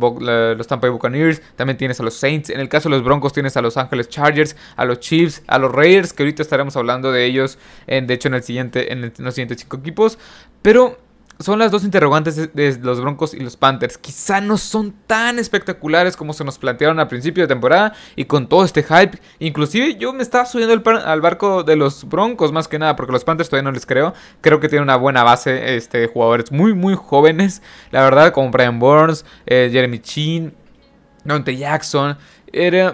Tampa 0.67 0.87
Bay 0.87 0.91
Buccaneers. 0.91 1.43
También 1.57 1.77
tienes 1.77 2.01
a 2.01 2.03
los 2.03 2.15
Saints. 2.15 2.51
En 2.51 2.61
el 2.61 2.69
caso 2.69 2.89
de 2.89 2.97
los 2.97 3.05
Broncos 3.05 3.33
tienes 3.33 3.57
a 3.57 3.63
los 3.63 3.77
Ángeles 3.77 4.09
Chargers, 4.09 4.57
a 4.77 4.85
los 4.85 5.01
Chiefs, 5.01 5.43
a 5.47 5.59
los 5.59 5.73
Raiders, 5.73 6.13
que 6.13 6.23
ahorita 6.23 6.43
estaremos 6.43 6.77
hablando 6.77 7.13
de 7.13 7.27
ellos. 7.27 7.59
De 7.87 8.15
hecho, 8.15 8.29
en, 8.29 8.35
el 8.35 8.43
siguiente, 8.43 8.93
en 8.93 9.13
los 9.19 9.35
siguientes 9.35 9.61
cinco 9.61 9.77
equipos. 9.77 10.19
Pero 10.63 10.99
son 11.41 11.59
las 11.59 11.71
dos 11.71 11.85
interrogantes 11.85 12.37
de, 12.55 12.79
los 12.81 13.01
Broncos 13.01 13.35
y 13.35 13.41
los 13.41 13.57
Panthers. 13.57 13.99
Quizá 13.99 14.41
no 14.41 14.57
son 14.57 14.95
tan 15.07 15.39
espectaculares 15.39 16.17
como 16.17 16.33
se 16.33 16.45
nos 16.45 16.59
plantearon 16.59 17.01
al 17.01 17.09
principio 17.09 17.45
de 17.45 17.49
temporada 17.49 17.93
y 18.15 18.25
con 18.25 18.49
todo 18.49 18.65
este 18.65 18.83
hype. 18.83 19.19
Inclusive 19.41 19.97
yo 19.97 20.13
me 20.13 20.23
estaba 20.23 20.47
subiendo 20.47 20.81
al 21.05 21.21
barco 21.21 21.65
de 21.65 21.77
los 21.77 22.05
Broncos 22.09 22.53
más 22.53 22.69
que 22.69 22.79
nada 22.79 22.95
porque 22.95 23.13
los 23.13 23.25
Panthers 23.25 23.49
todavía 23.49 23.71
no 23.71 23.73
les 23.73 23.87
creo. 23.87 24.15
Creo 24.41 24.61
que 24.61 24.69
tienen 24.69 24.85
una 24.85 24.97
buena 24.97 25.25
base 25.25 25.77
este, 25.77 25.99
de 25.99 26.07
jugadores 26.07 26.53
muy 26.53 26.73
muy 26.75 26.95
jóvenes. 26.95 27.63
La 27.91 28.03
verdad 28.03 28.33
como 28.33 28.51
Brian 28.51 28.79
Burns, 28.79 29.25
eh, 29.47 29.69
Jeremy 29.73 29.99
Chin, 29.99 30.55
Dante 31.25 31.57
Jackson. 31.57 32.17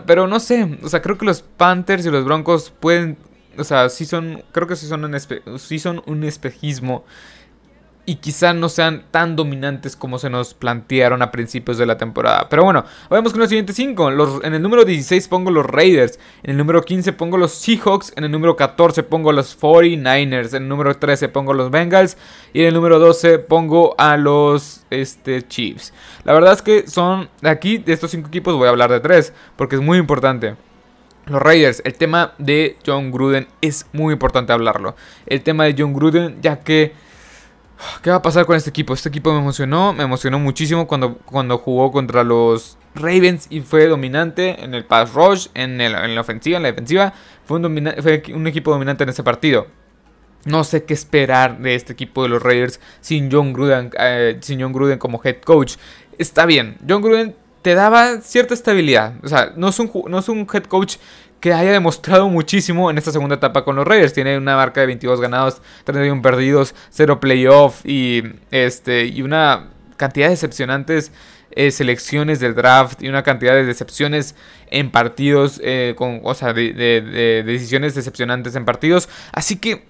pero 0.06 0.26
no 0.26 0.40
sé, 0.40 0.78
o 0.82 0.88
sea, 0.88 1.02
creo 1.02 1.18
que 1.18 1.26
los 1.26 1.42
Panthers 1.42 2.06
y 2.06 2.10
los 2.10 2.24
Broncos 2.24 2.72
pueden... 2.80 3.18
O 3.58 3.64
sea, 3.64 3.88
sí 3.90 4.06
son, 4.06 4.42
creo 4.52 4.66
que 4.66 4.76
sí 4.76 4.86
son 4.86 5.04
un, 5.04 5.58
sí 5.58 5.78
son 5.78 6.02
un 6.06 6.24
espejismo 6.24 7.04
y 8.06 8.16
quizá 8.16 8.52
no 8.52 8.68
sean 8.68 9.04
tan 9.10 9.36
dominantes 9.36 9.94
como 9.94 10.18
se 10.18 10.30
nos 10.30 10.54
plantearon 10.54 11.22
a 11.22 11.30
principios 11.30 11.78
de 11.78 11.86
la 11.86 11.96
temporada. 11.96 12.48
Pero 12.48 12.64
bueno, 12.64 12.84
vamos 13.08 13.32
con 13.32 13.40
los 13.40 13.48
siguientes 13.48 13.76
5. 13.76 14.42
En 14.42 14.54
el 14.54 14.62
número 14.62 14.84
16 14.84 15.28
pongo 15.28 15.50
los 15.50 15.66
Raiders, 15.66 16.18
en 16.42 16.50
el 16.50 16.56
número 16.56 16.82
15 16.82 17.12
pongo 17.12 17.36
los 17.36 17.52
Seahawks, 17.52 18.12
en 18.16 18.24
el 18.24 18.30
número 18.30 18.56
14 18.56 19.02
pongo 19.04 19.32
los 19.32 19.58
49ers, 19.60 20.54
en 20.54 20.64
el 20.64 20.68
número 20.68 20.96
13 20.96 21.28
pongo 21.28 21.52
los 21.52 21.70
Bengals 21.70 22.16
y 22.52 22.62
en 22.62 22.68
el 22.68 22.74
número 22.74 22.98
12 22.98 23.38
pongo 23.38 23.94
a 23.98 24.16
los 24.16 24.84
este, 24.90 25.46
Chiefs. 25.46 25.92
La 26.24 26.32
verdad 26.32 26.54
es 26.54 26.62
que 26.62 26.88
son, 26.88 27.28
aquí 27.42 27.78
de 27.78 27.92
estos 27.92 28.10
5 28.10 28.28
equipos 28.28 28.54
voy 28.56 28.66
a 28.66 28.70
hablar 28.70 28.90
de 28.90 29.00
3 29.00 29.32
porque 29.56 29.76
es 29.76 29.82
muy 29.82 29.98
importante. 29.98 30.56
Los 31.26 31.40
Raiders, 31.40 31.80
el 31.84 31.94
tema 31.94 32.32
de 32.38 32.76
John 32.84 33.12
Gruden 33.12 33.46
es 33.60 33.86
muy 33.92 34.12
importante 34.12 34.52
hablarlo. 34.52 34.96
El 35.26 35.42
tema 35.42 35.64
de 35.64 35.76
John 35.78 35.92
Gruden 35.92 36.38
ya 36.42 36.58
que 36.58 36.92
¿Qué 38.02 38.10
va 38.10 38.16
a 38.16 38.22
pasar 38.22 38.46
con 38.46 38.56
este 38.56 38.70
equipo? 38.70 38.94
Este 38.94 39.08
equipo 39.08 39.32
me 39.32 39.38
emocionó, 39.38 39.92
me 39.92 40.04
emocionó 40.04 40.38
muchísimo 40.38 40.86
cuando, 40.86 41.18
cuando 41.18 41.58
jugó 41.58 41.92
contra 41.92 42.24
los 42.24 42.78
Ravens 42.94 43.46
y 43.50 43.60
fue 43.60 43.86
dominante 43.86 44.62
en 44.64 44.74
el 44.74 44.84
pass 44.84 45.14
rush, 45.14 45.48
en, 45.54 45.80
en 45.80 46.14
la 46.14 46.20
ofensiva, 46.20 46.56
en 46.56 46.62
la 46.62 46.70
defensiva. 46.70 47.12
Fue 47.44 47.58
un, 47.58 47.92
fue 48.02 48.22
un 48.34 48.46
equipo 48.46 48.70
dominante 48.70 49.04
en 49.04 49.10
ese 49.10 49.22
partido. 49.22 49.66
No 50.44 50.64
sé 50.64 50.84
qué 50.84 50.94
esperar 50.94 51.58
de 51.58 51.74
este 51.74 51.92
equipo 51.92 52.22
de 52.22 52.30
los 52.30 52.42
Raiders 52.42 52.80
sin 53.00 53.30
John 53.30 53.52
Gruden, 53.52 53.90
eh, 53.98 54.38
sin 54.40 54.60
John 54.60 54.72
Gruden 54.72 54.98
como 54.98 55.20
head 55.22 55.40
coach. 55.42 55.76
Está 56.18 56.46
bien, 56.46 56.78
John 56.88 57.02
Gruden 57.02 57.36
te 57.62 57.74
daba 57.74 58.20
cierta 58.22 58.54
estabilidad. 58.54 59.14
O 59.22 59.28
sea, 59.28 59.52
no 59.56 59.68
es 59.68 59.78
un, 59.78 59.90
no 60.08 60.18
es 60.18 60.28
un 60.28 60.46
head 60.52 60.64
coach 60.64 60.96
que 61.40 61.52
haya 61.52 61.72
demostrado 61.72 62.28
muchísimo 62.28 62.90
en 62.90 62.98
esta 62.98 63.12
segunda 63.12 63.36
etapa 63.36 63.64
con 63.64 63.76
los 63.76 63.86
Raiders. 63.86 64.12
Tiene 64.12 64.36
una 64.36 64.56
marca 64.56 64.80
de 64.80 64.86
22 64.86 65.20
ganados, 65.20 65.62
31 65.84 66.22
perdidos, 66.22 66.74
0 66.90 67.20
playoff 67.20 67.84
y, 67.84 68.22
este, 68.50 69.06
y 69.06 69.22
una 69.22 69.70
cantidad 69.96 70.26
de 70.26 70.30
decepcionantes 70.30 71.12
eh, 71.52 71.70
selecciones 71.72 72.38
del 72.38 72.54
draft 72.54 73.02
y 73.02 73.08
una 73.08 73.22
cantidad 73.22 73.54
de 73.54 73.64
decepciones 73.64 74.36
en 74.70 74.90
partidos, 74.90 75.60
eh, 75.64 75.94
con, 75.96 76.20
o 76.22 76.34
sea, 76.34 76.52
de 76.52 77.42
decisiones 77.44 77.94
decepcionantes 77.94 78.54
en 78.54 78.64
partidos. 78.64 79.08
Así 79.32 79.56
que 79.56 79.84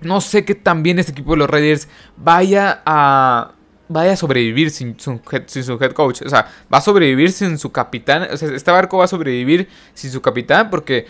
no 0.00 0.20
sé 0.20 0.44
qué 0.44 0.54
tan 0.54 0.82
bien 0.82 0.98
este 0.98 1.12
equipo 1.12 1.32
de 1.32 1.38
los 1.38 1.50
Raiders 1.50 1.88
vaya 2.16 2.82
a 2.84 3.52
vaya 3.88 4.12
a 4.12 4.16
sobrevivir 4.16 4.70
sin 4.70 4.98
su, 4.98 5.20
head, 5.30 5.92
coach. 5.92 6.22
O 6.22 6.28
sea, 6.28 6.48
va 6.72 6.78
a 6.78 6.80
sobrevivir 6.80 7.32
sin 7.32 7.58
su 7.58 7.72
capitán. 7.72 8.28
O 8.32 8.36
sea, 8.36 8.54
este 8.54 8.70
barco 8.70 8.98
va 8.98 9.04
a 9.04 9.08
sobrevivir 9.08 9.68
sin 9.94 10.10
su 10.10 10.20
capitán 10.20 10.70
porque 10.70 11.06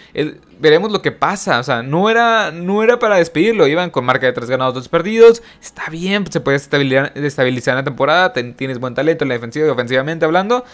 veremos 0.61 0.93
lo 0.93 1.03
que 1.03 1.13
pasa. 1.13 1.59
O 1.59 1.63
sea, 1.63 1.83
no 1.83 2.09
era, 2.09 2.51
no 2.53 2.83
era 2.83 2.99
para 2.99 3.17
despedirlo. 3.17 3.67
Iban 3.67 3.91
con 3.91 4.05
marca 4.05 4.27
de 4.27 4.33
3 4.33 4.49
ganados, 4.49 4.75
2 4.75 4.89
perdidos. 4.89 5.43
Está 5.61 5.91
bien, 5.91 6.31
se 6.31 6.41
puede 6.41 6.57
estabilizar, 6.57 7.13
estabilizar 7.17 7.73
en 7.73 7.79
la 7.79 7.85
temporada. 7.85 8.33
tienes 8.33 8.79
buen 8.79 8.95
talento 8.95 9.25
en 9.25 9.29
la 9.29 9.35
defensiva 9.35 9.67
y 9.67 9.71
ofensivamente 9.71 10.25
hablando. 10.25 10.65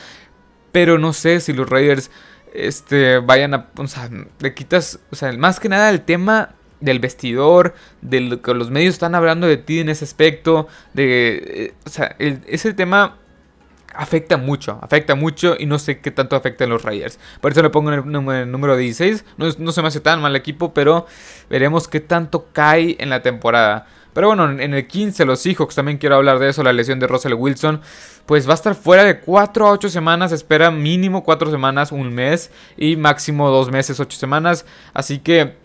Pero 0.73 0.99
no 0.99 1.13
sé 1.13 1.41
si 1.41 1.53
los 1.53 1.69
Raiders 1.69 2.11
este, 2.53 3.19
vayan 3.19 3.55
a... 3.55 3.69
O 3.77 3.87
sea, 3.87 4.11
le 4.39 4.55
quitas... 4.55 5.01
O 5.11 5.17
sea, 5.17 5.33
más 5.33 5.59
que 5.59 5.69
nada 5.69 5.91
el 5.91 6.03
tema 6.03 6.54
del 6.81 6.99
vestidor, 6.99 7.75
de 8.03 8.21
lo 8.21 8.43
que 8.43 8.55
los 8.55 8.71
medios 8.71 8.95
están 8.95 9.15
hablando 9.15 9.47
de 9.47 9.57
ti 9.57 9.81
en 9.81 9.89
ese 9.89 10.05
aspecto, 10.05 10.69
de, 10.93 11.43
eh, 11.45 11.75
o 11.87 11.89
sea, 11.89 12.17
ese 12.19 12.75
tema 12.75 13.17
afecta 13.95 14.37
mucho, 14.37 14.79
afecta 14.83 15.15
mucho 15.15 15.57
y 15.59 15.67
no 15.67 15.79
sé 15.79 16.01
qué 16.01 16.11
tanto 16.11 16.37
afecta 16.37 16.65
a 16.65 16.67
los 16.67 16.83
Raiders. 16.83 17.19
Por 17.41 17.53
eso 17.53 17.63
le 17.63 17.71
pongo 17.71 17.93
en 17.93 18.01
el, 18.01 18.51
número 18.51 18.77
16, 18.77 19.25
no, 19.37 19.47
no, 19.59 19.73
se 19.73 19.83
me 19.83 19.89
hace 19.89 20.01
tan 20.01 20.21
mal 20.21 20.37
equipo, 20.37 20.75
pero 20.75 21.07
veremos 21.49 21.89
qué 21.89 22.01
tanto 22.01 22.49
cae 22.53 22.97
en 22.99 23.11
la 23.11 23.23
temporada. 23.23 23.87
Pero 24.13 24.29
bueno, 24.29 24.49
en 24.49 24.75
el 24.75 24.87
15 24.87 25.25
los 25.25 25.41
Seahawks 25.41 25.75
también 25.75 25.99
quiero 25.99 26.15
hablar 26.15 26.39
de 26.39 26.49
eso, 26.49 26.63
la 26.63 26.73
lesión 26.73 27.01
de 27.01 27.09
Russell 27.09 27.35
Wilson, 27.35 27.81
pues 28.27 28.47
va 28.47 28.53
a 28.53 28.55
estar 28.55 28.75
fuera 28.77 29.03
de 29.03 29.19
4 29.19 29.67
a 29.67 29.73
8 29.73 29.89
semanas, 29.89 30.31
espera 30.31 30.71
mínimo 30.71 31.25
4 31.25 31.51
semanas, 31.51 31.91
un 31.91 32.15
mes 32.15 32.53
y 32.77 32.97
máximo 32.97 33.51
2 33.51 33.73
meses, 33.73 33.99
8 33.99 34.17
semanas, 34.17 34.67
así 34.93 35.19
que 35.19 35.64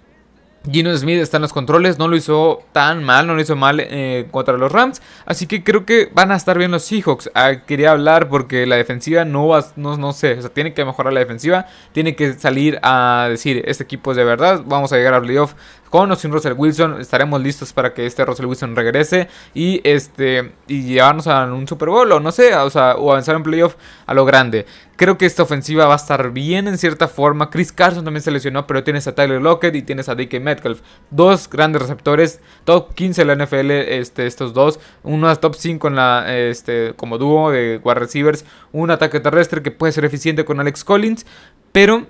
Gino 0.70 0.96
Smith 0.96 1.20
está 1.20 1.38
en 1.38 1.44
los 1.44 1.54
controles, 1.54 1.98
no 1.98 2.08
lo 2.08 2.16
hizo 2.16 2.64
tan 2.74 3.04
mal, 3.04 3.28
no 3.28 3.36
lo 3.36 3.42
hizo 3.42 3.56
mal 3.56 3.80
eh, 3.80 4.28
contra 4.30 4.58
los 4.58 4.72
Rams, 4.72 5.02
así 5.26 5.48
que 5.48 5.64
creo 5.64 5.86
que 5.86 6.10
van 6.14 6.32
a 6.32 6.36
estar 6.36 6.58
bien 6.58 6.72
los 6.72 6.84
Seahawks. 6.84 7.32
Ah, 7.34 7.62
quería 7.66 7.92
hablar 7.92 8.28
porque 8.28 8.66
la 8.66 8.76
defensiva 8.76 9.24
no 9.24 9.48
va, 9.48 9.66
no, 9.78 9.98
no 9.98 10.12
sé, 10.12 10.34
o 10.34 10.42
sea, 10.42 10.50
tiene 10.50 10.74
que 10.74 10.84
mejorar 10.84 11.14
la 11.14 11.22
defensiva, 11.22 11.68
tiene 11.94 12.16
que 12.16 12.34
salir 12.34 12.80
a 12.84 13.28
decir, 13.30 13.64
este 13.68 13.84
equipo 13.84 14.12
es 14.12 14.18
de 14.18 14.26
verdad, 14.26 14.64
vamos 14.66 14.92
a 14.92 14.98
llegar 14.98 15.14
al 15.14 15.22
playoff 15.22 15.54
con 15.90 16.12
o 16.12 16.16
sin 16.16 16.32
Russell 16.32 16.54
Wilson, 16.54 17.02
estaremos 17.02 17.42
listos 17.42 17.74
para 17.74 17.94
que 17.94 18.06
este 18.06 18.26
Russell 18.26 18.46
Wilson 18.46 18.76
regrese 18.76 19.28
y 19.54 19.82
este 19.84 20.54
y 20.68 20.84
llevarnos 20.84 21.28
a 21.28 21.46
un 21.46 21.68
Super 21.68 21.90
Bowl 21.90 22.12
o 22.12 22.20
no 22.20 22.32
sé, 22.32 22.56
o 22.56 22.70
sea, 22.70 22.96
o 22.96 23.12
avanzar 23.12 23.36
en 23.36 23.44
playoff 23.44 23.76
a 24.06 24.14
lo 24.14 24.26
grande. 24.26 24.66
Creo 25.00 25.18
que 25.18 25.26
esta 25.26 25.44
ofensiva 25.44 25.86
va 25.86 25.94
a 25.94 25.96
estar 25.96 26.32
bien 26.32 26.68
en 26.68 26.78
cierta 26.78 27.08
forma. 27.08 27.50
Chris 27.50 27.72
Carson 27.72 28.04
también 28.04 28.22
se 28.22 28.32
lesionó, 28.32 28.68
pero 28.68 28.84
tienes 28.84 29.08
a 29.08 29.16
Tyler 29.16 29.42
Lockett 29.42 29.74
y 29.76 29.82
tienes 29.82 30.10
a 30.10 30.16
DK 30.16 30.42
Metcalf. 30.42 30.82
Dos 31.10 31.50
grandes 31.50 31.82
receptores, 31.82 32.42
top 32.66 32.94
15 32.96 33.22
en 33.22 33.28
la 33.28 33.36
NFL, 33.38 33.72
este, 33.72 34.28
estos 34.28 34.54
dos. 34.54 34.82
Uno 35.04 35.34
top 35.38 35.56
5 35.56 35.88
en 35.88 35.96
la, 35.96 36.38
este, 36.38 36.94
como 36.98 37.18
dúo 37.18 37.50
de 37.50 37.80
wide 37.82 37.96
receivers. 37.96 38.44
Un 38.74 38.92
ataque 38.92 39.22
terrestre 39.22 39.64
que 39.64 39.72
puede 39.72 39.94
ser 39.94 40.04
eficiente 40.04 40.44
con 40.44 40.60
Alex 40.60 40.84
Collins, 40.84 41.26
pero 41.72 42.06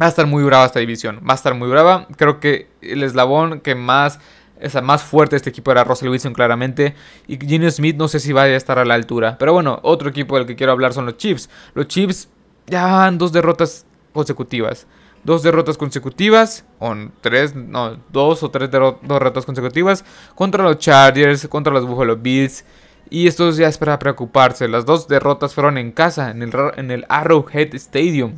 Va 0.00 0.06
a 0.06 0.08
estar 0.10 0.26
muy 0.26 0.44
brava 0.44 0.66
esta 0.66 0.80
división. 0.80 1.20
Va 1.26 1.32
a 1.32 1.36
estar 1.36 1.54
muy 1.54 1.68
brava. 1.68 2.06
Creo 2.16 2.38
que 2.38 2.68
el 2.82 3.02
eslabón 3.02 3.60
que 3.60 3.74
más, 3.74 4.20
más 4.82 5.02
fuerte 5.02 5.36
este 5.36 5.50
equipo 5.50 5.72
era 5.72 5.84
Russell 5.84 6.10
Wilson, 6.10 6.34
claramente. 6.34 6.94
Y 7.26 7.38
Gino 7.38 7.70
Smith 7.70 7.96
no 7.96 8.08
sé 8.08 8.20
si 8.20 8.32
vaya 8.32 8.54
a 8.54 8.56
estar 8.56 8.78
a 8.78 8.84
la 8.84 8.94
altura. 8.94 9.36
Pero 9.38 9.54
bueno, 9.54 9.80
otro 9.82 10.10
equipo 10.10 10.36
del 10.36 10.46
que 10.46 10.54
quiero 10.54 10.72
hablar 10.72 10.92
son 10.92 11.06
los 11.06 11.16
Chiefs. 11.16 11.48
Los 11.74 11.88
Chiefs 11.88 12.28
ya 12.66 13.06
han 13.06 13.16
dos 13.16 13.32
derrotas 13.32 13.86
consecutivas. 14.12 14.86
Dos 15.24 15.42
derrotas 15.42 15.76
consecutivas, 15.76 16.64
o 16.78 16.94
tres, 17.20 17.54
no, 17.56 17.96
dos 18.12 18.44
o 18.44 18.50
tres 18.50 18.70
derrotas 18.70 19.44
consecutivas 19.44 20.04
contra 20.36 20.62
los 20.62 20.78
Chargers, 20.78 21.48
contra 21.48 21.72
los 21.72 21.84
Buffalo 21.84 22.16
Bills. 22.16 22.64
Y 23.10 23.26
esto 23.26 23.50
ya 23.50 23.66
es 23.66 23.78
para 23.78 23.98
preocuparse. 23.98 24.68
Las 24.68 24.84
dos 24.84 25.08
derrotas 25.08 25.54
fueron 25.54 25.78
en 25.78 25.90
casa, 25.90 26.30
en 26.30 26.90
el 26.90 27.06
Arrowhead 27.08 27.74
Stadium. 27.74 28.34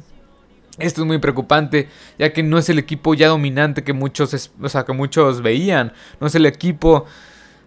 Esto 0.79 1.03
es 1.03 1.07
muy 1.07 1.19
preocupante, 1.19 1.89
ya 2.19 2.33
que 2.33 2.43
no 2.43 2.59
es 2.59 2.69
el 2.69 2.79
equipo 2.79 3.15
ya 3.15 3.29
dominante 3.29 3.83
que 3.83 3.93
muchos, 3.93 4.51
o 4.61 4.69
sea, 4.69 4.85
que 4.85 4.93
muchos 4.93 5.43
veían. 5.43 5.93
No 6.21 6.27
es 6.27 6.35
el 6.35 6.47
equipo 6.47 7.05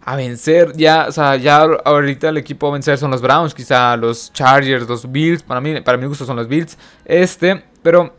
a 0.03 0.15
vencer. 0.15 0.73
Ya, 0.75 1.07
o 1.07 1.11
sea, 1.11 1.35
ya 1.35 1.61
ahorita 1.61 2.29
el 2.29 2.37
equipo 2.37 2.67
a 2.67 2.71
vencer 2.71 2.97
son 2.97 3.11
los 3.11 3.21
Browns, 3.21 3.53
quizá 3.53 3.95
los 3.97 4.31
Chargers, 4.33 4.87
los 4.87 5.11
Bills. 5.11 5.43
Para 5.43 5.61
mí, 5.61 5.81
para 5.81 5.97
mi 5.97 6.05
gusto 6.05 6.25
son 6.25 6.37
los 6.37 6.47
Bills. 6.47 6.77
Este, 7.05 7.63
pero 7.83 8.15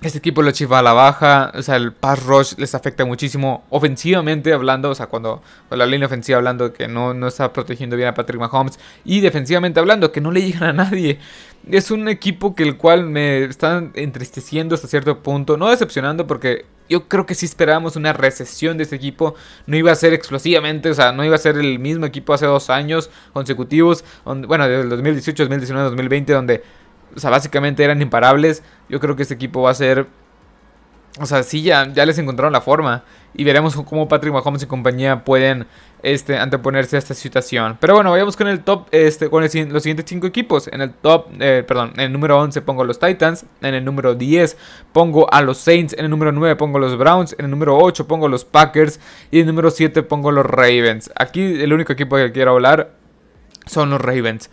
este 0.00 0.18
equipo 0.18 0.42
lo 0.42 0.52
chiva 0.52 0.78
a 0.78 0.82
la 0.82 0.92
baja, 0.92 1.50
o 1.54 1.62
sea, 1.62 1.74
el 1.76 1.92
pass 1.92 2.24
rush 2.24 2.54
les 2.56 2.74
afecta 2.74 3.04
muchísimo 3.04 3.64
ofensivamente 3.70 4.52
hablando, 4.52 4.90
o 4.90 4.94
sea, 4.94 5.06
cuando 5.06 5.42
la 5.70 5.86
línea 5.86 6.06
ofensiva 6.06 6.38
hablando 6.38 6.72
que 6.72 6.86
no, 6.86 7.14
no 7.14 7.26
está 7.26 7.52
protegiendo 7.52 7.96
bien 7.96 8.08
a 8.08 8.14
Patrick 8.14 8.40
Mahomes 8.40 8.78
y 9.04 9.20
defensivamente 9.20 9.80
hablando 9.80 10.12
que 10.12 10.20
no 10.20 10.30
le 10.30 10.42
llegan 10.42 10.62
a 10.64 10.72
nadie. 10.72 11.18
Es 11.68 11.90
un 11.90 12.08
equipo 12.08 12.54
que 12.54 12.62
el 12.62 12.76
cual 12.76 13.06
me 13.06 13.44
está 13.44 13.82
entristeciendo 13.94 14.76
hasta 14.76 14.86
cierto 14.86 15.20
punto, 15.20 15.56
no 15.56 15.68
decepcionando 15.68 16.28
porque 16.28 16.64
yo 16.88 17.08
creo 17.08 17.26
que 17.26 17.34
si 17.34 17.46
esperábamos 17.46 17.96
una 17.96 18.12
recesión 18.12 18.78
de 18.78 18.84
este 18.84 18.96
equipo, 18.96 19.34
no 19.66 19.76
iba 19.76 19.90
a 19.90 19.96
ser 19.96 20.12
explosivamente, 20.14 20.90
o 20.90 20.94
sea, 20.94 21.12
no 21.12 21.24
iba 21.24 21.34
a 21.34 21.38
ser 21.38 21.58
el 21.58 21.80
mismo 21.80 22.06
equipo 22.06 22.32
hace 22.32 22.46
dos 22.46 22.70
años 22.70 23.10
consecutivos, 23.32 24.04
bueno, 24.24 24.68
desde 24.68 24.82
el 24.82 24.88
2018, 24.90 25.42
2019, 25.42 25.84
2020, 25.90 26.32
donde 26.32 26.62
o 27.14 27.20
sea, 27.20 27.30
básicamente 27.30 27.84
eran 27.84 28.00
imparables. 28.02 28.62
Yo 28.88 29.00
creo 29.00 29.16
que 29.16 29.22
este 29.22 29.34
equipo 29.34 29.62
va 29.62 29.70
a 29.70 29.74
ser. 29.74 30.06
O 31.20 31.26
sea, 31.26 31.42
sí, 31.42 31.62
ya, 31.62 31.92
ya 31.92 32.06
les 32.06 32.18
encontraron 32.18 32.52
la 32.52 32.60
forma. 32.60 33.04
Y 33.34 33.44
veremos 33.44 33.74
cómo 33.74 34.08
Patrick 34.08 34.32
Mahomes 34.32 34.62
y 34.62 34.66
compañía 34.66 35.24
pueden 35.24 35.66
este, 36.02 36.36
anteponerse 36.36 36.96
a 36.96 36.98
esta 36.98 37.14
situación. 37.14 37.76
Pero 37.80 37.94
bueno, 37.94 38.10
vayamos 38.10 38.36
con 38.36 38.46
el 38.46 38.60
top, 38.60 38.86
este, 38.92 39.28
con 39.28 39.42
los 39.42 39.50
siguientes 39.50 40.04
5 40.06 40.26
equipos. 40.26 40.68
En 40.68 40.80
el 40.80 40.92
top, 40.92 41.26
eh, 41.40 41.64
perdón, 41.66 41.92
en 41.94 42.00
el 42.00 42.12
número 42.12 42.38
11 42.38 42.62
pongo 42.62 42.84
los 42.84 42.98
Titans. 42.98 43.46
En 43.60 43.74
el 43.74 43.84
número 43.84 44.14
10 44.14 44.56
pongo 44.92 45.32
a 45.32 45.42
los 45.42 45.58
Saints. 45.58 45.94
En 45.94 46.04
el 46.04 46.10
número 46.10 46.32
9 46.32 46.56
pongo 46.56 46.78
los 46.78 46.96
Browns. 46.96 47.34
En 47.38 47.46
el 47.46 47.50
número 47.50 47.76
8 47.76 48.06
pongo 48.06 48.28
los 48.28 48.44
Packers. 48.44 49.00
Y 49.30 49.38
en 49.38 49.40
el 49.42 49.46
número 49.48 49.70
7 49.70 50.02
pongo 50.04 50.30
los 50.30 50.46
Ravens. 50.46 51.10
Aquí 51.16 51.60
el 51.60 51.72
único 51.72 51.92
equipo 51.92 52.16
que 52.16 52.32
quiero 52.32 52.52
hablar 52.52 52.92
son 53.66 53.90
los 53.90 54.00
Ravens. 54.00 54.50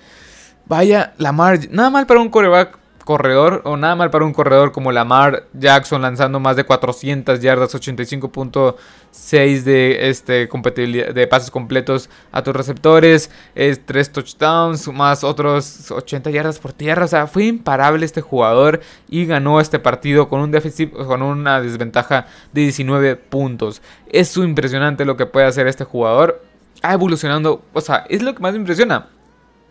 Vaya, 0.68 1.14
Lamar, 1.20 1.60
nada 1.70 1.92
mal 1.92 2.08
para 2.08 2.20
un 2.22 2.30
coreback 2.30 2.80
corredor 3.04 3.62
o 3.66 3.78
nada 3.78 3.96
mal 3.96 4.10
para 4.10 4.26
un 4.26 4.34
corredor 4.34 4.72
como 4.72 4.92
Lamar 4.92 5.44
Jackson 5.54 6.02
lanzando 6.02 6.40
más 6.40 6.56
de 6.56 6.64
400 6.64 7.40
yardas, 7.40 7.76
85.6 7.76 9.62
de 9.62 10.10
este 10.10 10.48
de 10.48 11.28
pases 11.28 11.52
completos 11.52 12.10
a 12.32 12.42
tus 12.42 12.56
receptores, 12.56 13.30
es 13.54 13.86
3 13.86 14.12
touchdowns 14.12 14.88
más 14.88 15.24
otros 15.24 15.92
80 15.92 16.32
yardas 16.32 16.58
por 16.58 16.74
tierra, 16.74 17.06
o 17.06 17.08
sea, 17.08 17.28
fue 17.28 17.46
imparable 17.46 18.04
este 18.04 18.22
jugador 18.22 18.82
y 19.08 19.28
ganó 19.28 19.62
este 19.62 19.78
partido 19.78 20.28
con 20.28 20.42
un 20.42 20.50
déficit 20.50 20.92
con 20.92 21.22
una 21.22 21.62
desventaja 21.62 22.26
de 22.54 22.62
19 22.62 23.18
puntos. 23.18 23.84
Es 24.12 24.36
impresionante 24.36 25.06
lo 25.06 25.16
que 25.16 25.28
puede 25.28 25.46
hacer 25.46 25.68
este 25.68 25.84
jugador. 25.84 26.42
Ha 26.82 26.94
evolucionando, 26.94 27.62
o 27.72 27.82
sea, 27.82 28.06
es 28.10 28.24
lo 28.24 28.34
que 28.34 28.42
más 28.42 28.54
me 28.54 28.60
impresiona 28.60 29.10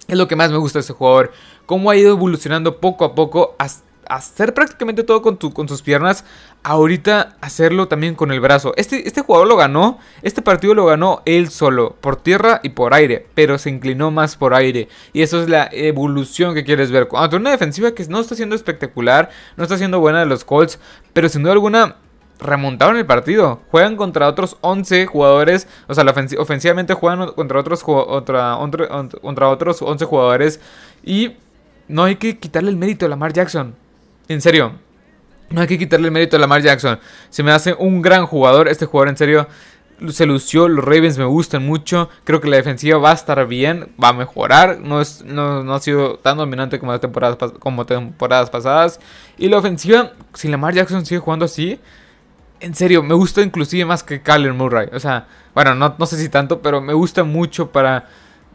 es 0.08 0.16
lo 0.16 0.28
que 0.28 0.37
más 0.37 0.50
me 0.50 0.58
gusta 0.58 0.78
de 0.78 0.82
este 0.82 0.92
jugador. 0.92 1.32
Cómo 1.66 1.90
ha 1.90 1.96
ido 1.96 2.11
evolucionando 2.11 2.78
poco 2.78 3.04
a 3.04 3.14
poco 3.14 3.56
a, 3.58 3.68
hacer 4.06 4.52
prácticamente 4.52 5.02
todo 5.02 5.23
con, 5.23 5.68
sus 5.68 5.82
piernas. 5.82 6.25
Ahorita 6.62 7.37
hacerlo 7.40 7.88
también 7.88 8.14
con 8.14 8.32
el 8.32 8.40
brazo. 8.40 8.75
Este, 8.76 9.06
este 9.06 9.23
jugador 9.23 9.49
lo 9.49 9.56
ganó. 9.56 9.99
Este 10.23 10.42
partido 10.42 10.75
lo 10.75 10.87
ganó 10.87 11.23
él 11.25 11.50
solo. 11.50 11.96
Por 12.00 12.16
tierra 12.16 12.61
y 12.62 12.70
por 12.70 12.94
aire. 12.94 13.26
Pero 13.34 13.58
se 13.58 13.70
inclinó 13.70 14.11
más 14.11 14.37
por 14.37 14.54
aire. 14.54 14.88
Y 15.12 15.23
eso 15.23 15.42
es 15.42 15.49
la 15.49 15.68
evolución 15.73 16.54
que 16.54 16.64
quieres 16.64 16.90
ver. 16.90 17.08
Cuando 17.08 17.37
una 17.37 17.50
defensiva 17.50 17.92
que 17.92 18.04
no 18.06 18.20
está 18.20 18.34
siendo 18.34 18.54
espectacular. 18.54 19.30
No 19.56 19.64
está 19.64 19.78
siendo 19.78 20.00
buena 20.00 20.20
de 20.20 20.26
los 20.26 20.44
Colts. 20.44 20.78
Pero 21.12 21.28
sin 21.28 21.42
duda 21.42 21.52
alguna 21.52 21.96
remontaron 22.41 22.97
el 22.97 23.07
partido. 23.07 23.61
Juegan 23.71 23.97
contra 23.97 24.29
otros 24.29 24.57
11 24.61 25.07
jugadores. 25.07 25.69
O 25.87 25.95
sea, 25.95 26.05
ofensivamente 26.38 26.95
juegan 26.95 27.33
contra 27.33 27.61
otros, 27.61 27.83
contra, 27.83 28.59
contra 29.21 29.49
otros 29.49 29.83
11 29.83 30.05
jugadores. 30.05 30.61
Y 31.03 31.37
no 31.88 32.05
hay 32.05 32.17
que 32.17 32.38
quitarle 32.38 32.71
el 32.71 32.76
mérito 32.76 33.07
a 33.07 33.09
Lamar 33.09 33.33
Jackson. 33.33 33.75
En 34.29 34.41
serio. 34.41 34.73
No 35.50 35.61
hay 35.61 35.67
que 35.67 35.79
quitarle 35.79 36.09
el 36.09 36.12
mérito 36.12 36.37
a 36.37 36.41
Lamar 36.41 36.62
Jackson. 36.62 36.99
Se 37.31 37.43
me 37.43 37.53
hace 37.53 37.75
un 37.75 38.03
gran 38.03 38.26
jugador. 38.26 38.69
Este 38.69 38.87
jugador 38.87 39.09
en 39.09 39.17
serio 39.17 39.47
se 40.09 40.26
lució. 40.26 40.69
Los 40.69 40.85
Ravens 40.85 41.19
me 41.19 41.25
gustan 41.25 41.64
mucho. 41.64 42.09
Creo 42.25 42.41
que 42.41 42.49
la 42.49 42.57
defensiva 42.57 42.99
va 42.99 43.11
a 43.11 43.14
estar 43.14 43.47
bien. 43.47 43.93
Va 44.03 44.09
a 44.09 44.12
mejorar. 44.12 44.81
No, 44.81 45.00
es, 45.00 45.23
no, 45.25 45.73
ha 45.73 45.81
sido 45.81 46.19
tan 46.19 46.38
dominante 46.38 46.79
como, 46.79 46.99
temporadas, 46.99 47.53
como 47.59 47.85
temporadas 47.87 48.50
pasadas. 48.50 48.99
Y 49.37 49.49
la 49.49 49.59
ofensiva, 49.59 50.12
si 50.33 50.49
Lamar 50.49 50.75
Jackson 50.75 51.05
sigue 51.05 51.21
jugando 51.21 51.45
así 51.45 51.79
en 52.61 52.75
serio, 52.75 53.02
me 53.02 53.14
gusta 53.14 53.42
inclusive 53.42 53.84
más 53.84 54.02
que 54.02 54.23
Kyler 54.23 54.52
Murray. 54.52 54.88
O 54.92 55.00
sea, 55.00 55.26
bueno, 55.54 55.75
no, 55.75 55.94
no 55.99 56.06
sé 56.06 56.16
si 56.16 56.28
tanto, 56.28 56.62
pero 56.62 56.80
me 56.80 56.92
gusta 56.92 57.25
mucho 57.25 57.70
para, 57.70 58.08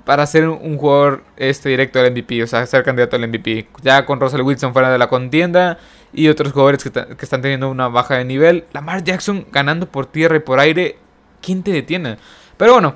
para 0.06 0.26
ser 0.26 0.48
un 0.48 0.78
jugador 0.78 1.24
este, 1.38 1.70
directo 1.70 2.00
al 2.00 2.12
MVP, 2.12 2.44
o 2.44 2.48
sea, 2.48 2.66
ser 2.66 2.84
candidato 2.84 3.16
al 3.16 3.28
MVP. 3.28 3.68
Ya 3.82 4.06
con 4.06 4.20
Russell 4.20 4.42
Wilson 4.42 4.74
fuera 4.74 4.92
de 4.92 4.98
la 4.98 5.08
contienda 5.08 5.78
y 6.14 6.28
otros 6.28 6.52
jugadores 6.52 6.84
que, 6.84 6.92
que 6.92 7.26
están 7.26 7.42
teniendo 7.42 7.70
una 7.70 7.88
baja 7.88 8.16
de 8.18 8.26
nivel. 8.26 8.66
Lamar 8.74 9.04
Jackson 9.04 9.46
ganando 9.52 9.88
por 9.88 10.06
tierra 10.06 10.38
y 10.38 10.40
por 10.40 10.60
aire, 10.60 10.98
¿quién 11.42 11.64
te 11.64 11.72
detiene? 11.72 12.18
Pero 12.58 12.74
bueno, 12.74 12.96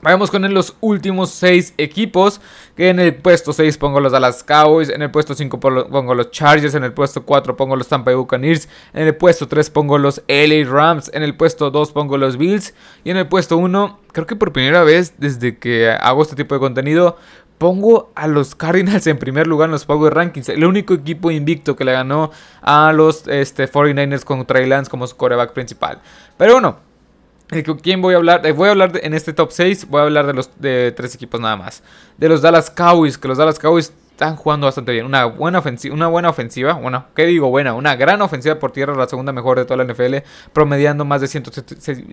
Vamos 0.00 0.30
con 0.30 0.54
los 0.54 0.76
últimos 0.80 1.30
6 1.30 1.74
equipos. 1.76 2.40
Que 2.76 2.90
en 2.90 3.00
el 3.00 3.14
puesto 3.16 3.52
6 3.52 3.78
pongo 3.78 4.00
los 4.00 4.12
Dallas 4.12 4.44
Cowboys. 4.44 4.88
En 4.88 5.02
el 5.02 5.10
puesto 5.10 5.34
5 5.34 5.58
pongo 5.58 6.14
los 6.14 6.30
Chargers. 6.30 6.74
En 6.74 6.84
el 6.84 6.92
puesto 6.92 7.24
4 7.24 7.56
pongo 7.56 7.74
los 7.74 7.88
Tampa 7.88 8.10
Bay 8.10 8.16
Buccaneers. 8.16 8.68
En 8.92 9.06
el 9.06 9.16
puesto 9.16 9.48
3 9.48 9.70
pongo 9.70 9.98
los 9.98 10.22
LA 10.28 10.64
Rams. 10.70 11.10
En 11.12 11.22
el 11.22 11.36
puesto 11.36 11.70
2 11.70 11.92
pongo 11.92 12.16
los 12.16 12.36
Bills. 12.36 12.74
Y 13.02 13.10
en 13.10 13.16
el 13.16 13.26
puesto 13.26 13.56
1, 13.56 14.00
creo 14.12 14.26
que 14.26 14.36
por 14.36 14.52
primera 14.52 14.84
vez 14.84 15.14
desde 15.18 15.58
que 15.58 15.90
hago 15.90 16.22
este 16.22 16.36
tipo 16.36 16.54
de 16.54 16.60
contenido, 16.60 17.16
pongo 17.58 18.12
a 18.14 18.28
los 18.28 18.54
Cardinals 18.54 19.06
en 19.08 19.18
primer 19.18 19.46
lugar 19.48 19.66
en 19.66 19.72
los 19.72 19.84
Power 19.84 20.14
Rankings. 20.14 20.48
El 20.48 20.64
único 20.64 20.94
equipo 20.94 21.30
invicto 21.30 21.74
que 21.74 21.84
le 21.84 21.92
ganó 21.92 22.30
a 22.62 22.92
los 22.92 23.26
este, 23.26 23.70
49ers 23.70 24.24
con 24.24 24.46
Trey 24.46 24.66
Lance 24.66 24.90
como 24.90 25.06
su 25.06 25.16
coreback 25.16 25.52
principal. 25.52 26.00
Pero 26.36 26.52
bueno. 26.54 26.87
¿Quién 27.82 28.02
voy 28.02 28.14
a 28.14 28.18
hablar? 28.18 28.44
Eh, 28.46 28.52
voy 28.52 28.68
a 28.68 28.72
hablar 28.72 28.92
en 29.02 29.14
este 29.14 29.32
top 29.32 29.50
6, 29.52 29.88
voy 29.88 30.00
a 30.00 30.04
hablar 30.04 30.26
de 30.26 30.34
los 30.34 30.50
de 30.60 30.92
tres 30.94 31.14
equipos 31.14 31.40
nada 31.40 31.56
más. 31.56 31.82
De 32.18 32.28
los 32.28 32.42
Dallas 32.42 32.70
Cowboys, 32.70 33.16
que 33.16 33.26
los 33.26 33.38
Dallas 33.38 33.58
Cowboys 33.58 33.92
están 34.18 34.34
jugando 34.34 34.66
bastante 34.66 34.90
bien. 34.90 35.06
Una 35.06 35.26
buena 35.26 35.60
ofensiva, 35.60 35.94
una 35.94 36.08
buena 36.08 36.28
ofensiva, 36.28 36.72
bueno, 36.72 37.04
¿qué 37.14 37.24
digo 37.24 37.50
buena? 37.50 37.74
Una 37.74 37.94
gran 37.94 38.20
ofensiva 38.20 38.58
por 38.58 38.72
tierra, 38.72 38.92
la 38.96 39.06
segunda 39.06 39.30
mejor 39.32 39.58
de 39.58 39.64
toda 39.64 39.84
la 39.84 39.84
NFL, 39.84 40.16
promediando 40.52 41.04
más 41.04 41.20
de 41.20 41.28
100, 41.28 41.44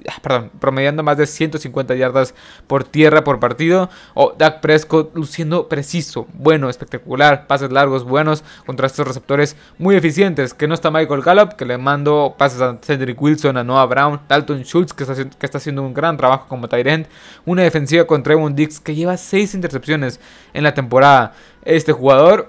ah, 0.07 0.13
perdón, 0.21 0.51
promediando 0.59 1.01
más 1.01 1.17
de 1.17 1.25
150 1.25 1.95
yardas 1.95 2.35
por 2.67 2.83
tierra 2.83 3.23
por 3.23 3.39
partido. 3.39 3.89
O 4.13 4.35
Dak 4.37 4.61
Prescott 4.61 5.15
luciendo 5.15 5.67
preciso, 5.67 6.27
bueno, 6.35 6.69
espectacular, 6.69 7.47
pases 7.47 7.71
largos 7.71 8.03
buenos 8.03 8.43
contra 8.67 8.85
estos 8.85 9.07
receptores 9.07 9.55
muy 9.79 9.95
eficientes. 9.95 10.53
Que 10.53 10.67
no 10.67 10.75
está 10.75 10.91
Michael 10.91 11.23
Gallup, 11.23 11.53
que 11.53 11.65
le 11.65 11.79
mando 11.79 12.35
pases 12.37 12.61
a 12.61 12.77
Cedric 12.83 13.19
Wilson, 13.19 13.57
a 13.57 13.63
Noah 13.63 13.87
Brown, 13.87 14.21
Dalton 14.29 14.61
Schultz, 14.61 14.93
que 14.93 15.05
está, 15.05 15.15
que 15.15 15.45
está 15.47 15.57
haciendo 15.57 15.81
un 15.81 15.95
gran 15.95 16.17
trabajo 16.17 16.45
como 16.47 16.69
tight 16.69 16.85
end. 16.85 17.07
Una 17.45 17.63
defensiva 17.63 18.05
contra 18.05 18.35
Trevon 18.35 18.55
Dix, 18.55 18.79
que 18.79 18.93
lleva 18.93 19.17
6 19.17 19.55
intercepciones 19.55 20.19
en 20.53 20.63
la 20.63 20.75
temporada. 20.75 21.33
Este 21.65 21.94
jugador, 21.95 22.47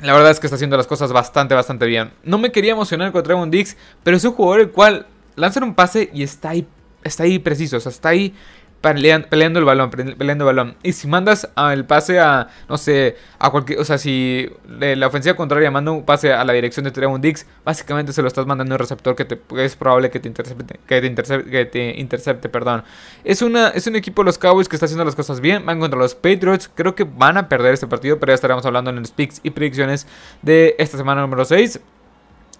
la 0.00 0.12
verdad 0.12 0.30
es 0.30 0.40
que 0.40 0.46
está 0.46 0.56
haciendo 0.56 0.76
las 0.76 0.86
cosas 0.86 1.12
bastante, 1.12 1.54
bastante 1.54 1.86
bien. 1.86 2.12
No 2.22 2.38
me 2.38 2.52
quería 2.52 2.72
emocionar 2.72 3.12
con 3.12 3.22
Trevon 3.22 3.50
Dix, 3.50 3.76
pero 4.02 4.16
es 4.16 4.24
un 4.24 4.32
jugador 4.32 4.60
el 4.60 4.70
cual 4.70 5.06
lanza 5.36 5.62
un 5.62 5.74
pase 5.74 6.10
y 6.12 6.22
está 6.22 6.50
ahí, 6.50 6.66
está 7.02 7.22
ahí 7.22 7.38
preciso, 7.38 7.76
o 7.76 7.80
sea, 7.80 7.90
está 7.90 8.10
ahí 8.10 8.34
peleando 8.84 9.58
el 9.58 9.64
balón, 9.64 9.90
peleando 9.90 10.48
el 10.48 10.56
balón. 10.56 10.76
Y 10.82 10.92
si 10.92 11.08
mandas 11.08 11.48
el 11.72 11.84
pase 11.86 12.20
a, 12.20 12.48
no 12.68 12.76
sé, 12.76 13.16
a 13.38 13.50
cualquier, 13.50 13.80
o 13.80 13.84
sea, 13.84 13.98
si 13.98 14.50
la 14.68 15.06
ofensiva 15.06 15.34
contraria 15.34 15.70
manda 15.70 15.90
un 15.90 16.04
pase 16.04 16.32
a 16.32 16.44
la 16.44 16.52
dirección 16.52 16.84
de 16.84 16.90
Trevon 16.90 17.20
Dix, 17.20 17.46
básicamente 17.64 18.12
se 18.12 18.20
lo 18.22 18.28
estás 18.28 18.46
mandando 18.46 18.74
a 18.74 18.76
un 18.76 18.78
receptor 18.78 19.16
que 19.16 19.24
te, 19.24 19.40
es 19.58 19.74
probable 19.76 20.10
que 20.10 20.20
te 20.20 20.28
intercepte, 20.28 20.78
que 20.86 21.00
te 21.00 21.06
intercepte, 21.06 21.50
que 21.50 21.64
te 21.64 21.98
intercepte, 21.98 22.48
perdón. 22.48 22.84
Es, 23.24 23.42
una, 23.42 23.68
es 23.68 23.86
un 23.86 23.96
equipo 23.96 24.22
los 24.22 24.38
Cowboys 24.38 24.68
que 24.68 24.76
está 24.76 24.86
haciendo 24.86 25.04
las 25.04 25.16
cosas 25.16 25.40
bien, 25.40 25.64
van 25.64 25.80
contra 25.80 25.98
los 25.98 26.14
Patriots, 26.14 26.70
creo 26.74 26.94
que 26.94 27.04
van 27.04 27.38
a 27.38 27.48
perder 27.48 27.74
este 27.74 27.86
partido, 27.86 28.20
pero 28.20 28.30
ya 28.30 28.34
estaremos 28.34 28.66
hablando 28.66 28.90
en 28.90 28.96
los 28.96 29.10
picks 29.10 29.40
y 29.42 29.50
predicciones 29.50 30.06
de 30.42 30.76
esta 30.78 30.98
semana 30.98 31.22
número 31.22 31.44
6. 31.44 31.80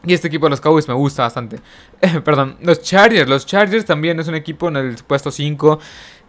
Y 0.07 0.15
este 0.15 0.29
equipo 0.29 0.47
de 0.47 0.51
los 0.51 0.61
Cowboys 0.61 0.89
me 0.89 0.95
gusta 0.95 1.23
bastante. 1.23 1.61
perdón, 2.25 2.57
los 2.61 2.83
Chargers. 2.83 3.29
Los 3.29 3.47
Chargers 3.47 3.85
también 3.85 4.19
es 4.21 4.29
un 4.29 4.35
equipo 4.35 4.69
en 4.69 4.77
el 4.77 4.97
puesto 4.97 5.31
5 5.31 5.79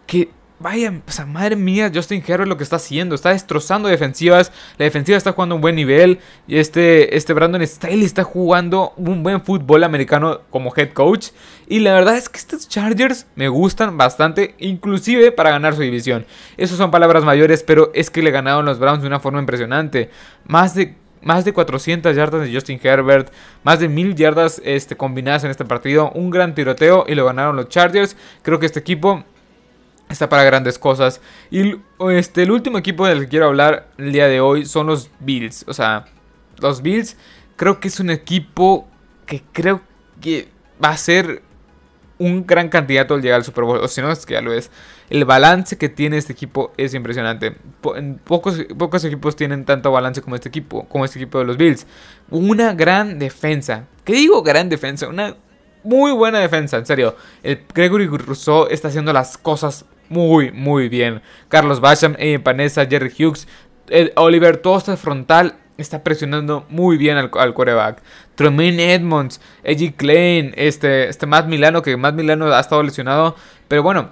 que 0.08 0.30
Vaya, 0.58 1.02
o 1.06 1.12
sea, 1.12 1.26
madre 1.26 1.58
mía, 1.58 1.92
Justin 1.94 2.24
Herbert 2.26 2.48
lo 2.48 2.56
que 2.56 2.64
está 2.64 2.78
haciendo, 2.78 3.14
está 3.14 3.32
destrozando 3.32 3.90
defensivas, 3.90 4.54
la 4.78 4.86
defensiva 4.86 5.18
está 5.18 5.34
jugando 5.34 5.56
un 5.56 5.62
buen 5.62 5.76
nivel 5.76 6.20
y 6.48 6.60
este, 6.60 7.18
este 7.18 7.34
Brandon 7.34 7.62
Staley 7.68 8.06
está 8.06 8.24
jugando 8.24 8.94
un 8.96 9.22
buen 9.22 9.44
fútbol 9.44 9.84
americano 9.84 10.44
como 10.52 10.74
head 10.74 10.94
coach 10.94 11.32
y 11.68 11.80
la 11.80 11.94
verdad 11.94 12.16
es 12.16 12.30
que 12.30 12.38
estos 12.38 12.70
Chargers 12.70 13.28
me 13.36 13.50
gustan 13.50 13.98
bastante, 13.98 14.56
inclusive 14.58 15.34
para 15.34 15.50
ganar 15.50 15.76
su 15.76 15.82
división. 15.82 16.26
Esas 16.56 16.78
son 16.78 16.90
palabras 16.90 17.26
mayores, 17.26 17.62
pero 17.62 17.92
es 17.94 18.10
que 18.10 18.24
le 18.24 18.32
ganaron 18.32 18.64
los 18.64 18.80
Browns 18.80 19.02
de 19.02 19.08
una 19.08 19.20
forma 19.20 19.40
impresionante. 19.42 20.10
Más 20.46 20.74
de 20.74 20.96
más 21.26 21.44
de 21.44 21.54
400 21.54 22.16
yardas 22.16 22.44
de 22.44 22.54
Justin 22.54 22.80
Herbert, 22.82 23.34
más 23.64 23.80
de 23.80 23.90
1000 23.90 24.16
yardas 24.16 24.62
este, 24.64 24.96
combinadas 24.96 25.44
en 25.44 25.52
este 25.52 25.66
partido, 25.66 26.12
un 26.12 26.30
gran 26.30 26.56
tiroteo 26.56 27.04
y 27.08 27.16
lo 27.16 27.26
ganaron 27.26 27.56
los 27.56 27.68
Chargers. 27.68 28.16
Creo 28.44 28.60
que 28.60 28.68
este 28.68 28.80
equipo 28.80 29.26
está 30.08 30.30
para 30.30 30.44
grandes 30.44 30.78
cosas. 30.78 31.20
Y 31.50 31.78
este, 32.12 32.44
el 32.44 32.52
último 32.52 32.78
equipo 32.78 33.08
del 33.08 33.22
que 33.22 33.28
quiero 33.28 33.48
hablar 33.48 33.88
el 33.98 34.12
día 34.12 34.28
de 34.28 34.40
hoy 34.40 34.68
son 34.68 34.86
los 34.86 35.10
Bills. 35.20 35.66
O 35.68 35.74
sea, 35.74 36.06
los 36.60 36.84
Bills 36.84 37.18
creo 37.56 37.80
que 37.80 37.88
es 37.88 38.00
un 38.00 38.12
equipo 38.12 38.88
que 39.26 39.42
creo 39.52 39.82
que 40.22 40.48
va 40.82 40.90
a 40.90 40.98
ser 40.98 41.42
un 42.20 42.46
gran 42.46 42.70
candidato 42.70 43.16
al 43.16 43.24
llegar 43.24 43.38
al 43.38 43.44
Super 43.44 43.64
Bowl. 43.64 43.80
O 43.80 43.88
si 43.88 44.00
no, 44.00 44.12
es 44.12 44.28
que 44.28 44.36
ya 44.36 44.42
lo 44.42 44.54
es. 44.54 44.70
El 45.10 45.26
balance 45.26 45.78
que 45.78 45.90
tiene 45.90 46.18
este 46.18 46.34
equipo 46.34 46.74
es 46.78 46.94
impresionante. 46.94 47.56
pocos, 48.24 49.06
equipos 49.06 49.36
tienen 49.36 49.66
tanto 49.66 49.92
balance 49.92 50.22
como 50.22 50.36
este 50.36 50.50
equipo, 50.50 50.88
como 50.88 51.06
este 51.06 51.20
equipo 51.20 51.40
de 51.40 51.46
los 51.46 51.58
Bills. 51.58 51.86
Una 52.30 52.74
gran 52.74 53.20
defensa. 53.20 53.86
¿Qué 54.04 54.14
digo 54.14 54.42
gran 54.42 54.70
defensa? 54.70 55.08
Una 55.08 55.36
muy 55.84 56.12
buena 56.12 56.40
defensa, 56.40 56.78
en 56.78 56.86
serio. 56.86 57.16
El 57.44 57.62
Gregory 57.74 58.08
Rousseau 58.08 58.68
está 58.70 58.88
haciendo 58.88 59.14
las 59.14 59.38
cosas 59.38 59.86
muy, 60.10 60.52
muy 60.52 60.90
bien. 60.90 61.22
Carlos 61.50 61.80
Basham, 61.80 62.16
Eddie 62.18 62.40
Panessa, 62.40 62.86
Jerry 62.86 63.12
Hughes, 63.18 63.48
Oliver, 64.16 64.58
todo 64.58 64.78
este 64.78 64.98
frontal 64.98 65.56
está 65.78 66.04
presionando 66.04 66.66
muy 66.70 66.98
bien 66.98 67.18
al, 67.18 67.30
al 67.38 67.54
quarterback. 67.54 68.02
Tremaine 68.36 68.94
Edmonds, 68.94 69.40
Edgy 69.64 69.92
Klein, 69.92 70.54
este, 70.56 71.10
este 71.10 71.26
Matt 71.26 71.48
Milano, 71.48 71.82
que 71.82 71.96
Matt 71.98 72.16
Milano 72.16 72.52
ha 72.52 72.60
estado 72.60 72.82
lesionado. 72.82 73.36
Pero 73.68 73.84
bueno, 73.84 74.12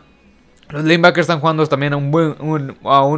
los 0.74 0.84
lanebackers 0.86 1.26
están 1.26 1.40
jugando 1.40 1.68
también 1.68 1.94
a 1.94 1.98
un, 1.98 2.10
buen, 2.10 2.36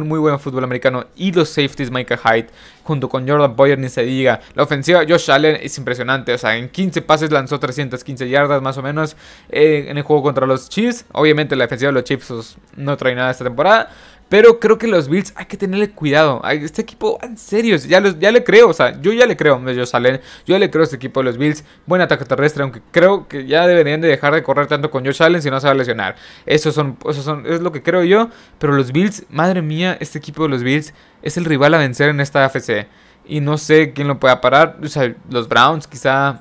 muy 0.06 0.18
buen 0.18 0.38
fútbol 0.38 0.62
americano. 0.62 1.06
Y 1.16 1.32
los 1.32 1.48
safeties, 1.48 1.90
Micah 1.90 2.18
Hyde, 2.18 2.48
junto 2.82 3.08
con 3.08 3.26
Jordan 3.26 3.56
Boyer, 3.56 3.78
ni 3.78 3.88
se 3.88 4.02
diga. 4.02 4.40
La 4.54 4.64
ofensiva, 4.64 5.04
Josh 5.08 5.30
Allen, 5.30 5.58
es 5.62 5.78
impresionante. 5.78 6.34
O 6.34 6.38
sea, 6.38 6.54
en 6.54 6.68
15 6.68 7.00
pases 7.00 7.30
lanzó 7.30 7.58
315 7.58 8.28
yardas 8.28 8.60
más 8.60 8.76
o 8.76 8.82
menos 8.82 9.16
eh, 9.48 9.86
en 9.88 9.96
el 9.96 10.02
juego 10.02 10.22
contra 10.22 10.46
los 10.46 10.68
Chiefs. 10.68 11.06
Obviamente 11.12 11.56
la 11.56 11.64
defensiva 11.64 11.88
de 11.88 11.94
los 11.94 12.04
Chiefs 12.04 12.26
pues, 12.28 12.58
no 12.76 12.94
trae 12.98 13.14
nada 13.14 13.30
esta 13.30 13.44
temporada. 13.44 13.88
Pero 14.28 14.58
creo 14.58 14.76
que 14.76 14.88
los 14.88 15.08
Bills 15.08 15.32
hay 15.36 15.46
que 15.46 15.56
tenerle 15.56 15.90
cuidado. 15.90 16.42
Este 16.50 16.82
equipo, 16.82 17.18
en 17.22 17.38
serio, 17.38 17.76
ya, 17.76 18.02
ya 18.18 18.32
le 18.32 18.42
creo. 18.42 18.68
O 18.68 18.72
sea, 18.72 19.00
yo 19.00 19.12
ya 19.12 19.24
le 19.24 19.36
creo 19.36 19.54
a 19.54 19.58
Josh 19.60 19.90
Allen. 19.92 20.20
Yo 20.44 20.58
le 20.58 20.68
creo 20.68 20.82
a 20.82 20.84
este 20.84 20.96
equipo 20.96 21.20
de 21.20 21.24
los 21.24 21.38
Bills. 21.38 21.64
Buen 21.86 22.02
ataque 22.02 22.24
terrestre, 22.24 22.64
aunque 22.64 22.82
creo 22.90 23.28
que 23.28 23.46
ya 23.46 23.66
deberían 23.68 24.00
de 24.00 24.08
dejar 24.08 24.34
de 24.34 24.42
correr 24.42 24.66
tanto 24.66 24.90
con 24.90 25.04
Josh 25.04 25.22
Allen 25.22 25.40
si 25.40 25.48
no 25.48 25.60
se 25.60 25.68
va 25.68 25.72
a 25.72 25.76
lesionar. 25.76 26.16
Eso 26.44 26.72
son, 26.72 26.98
eso 27.08 27.22
son, 27.22 27.46
es 27.46 27.60
lo 27.60 27.70
que 27.70 27.82
creo 27.82 28.02
yo. 28.02 28.28
Pero 28.58 28.72
los 28.72 28.90
Bills, 28.90 29.24
madre 29.30 29.62
mía, 29.62 29.96
este 30.00 30.18
equipo 30.18 30.42
de 30.42 30.48
los 30.48 30.64
Bills 30.64 30.92
es 31.22 31.36
el 31.36 31.44
rival 31.44 31.74
a 31.74 31.78
vencer 31.78 32.08
en 32.08 32.20
esta 32.20 32.44
AFC. 32.44 32.88
Y 33.26 33.40
no 33.40 33.58
sé 33.58 33.92
quién 33.92 34.08
lo 34.08 34.18
pueda 34.18 34.40
parar. 34.40 34.78
O 34.82 34.88
sea, 34.88 35.14
los 35.30 35.48
Browns, 35.48 35.86
quizá. 35.86 36.40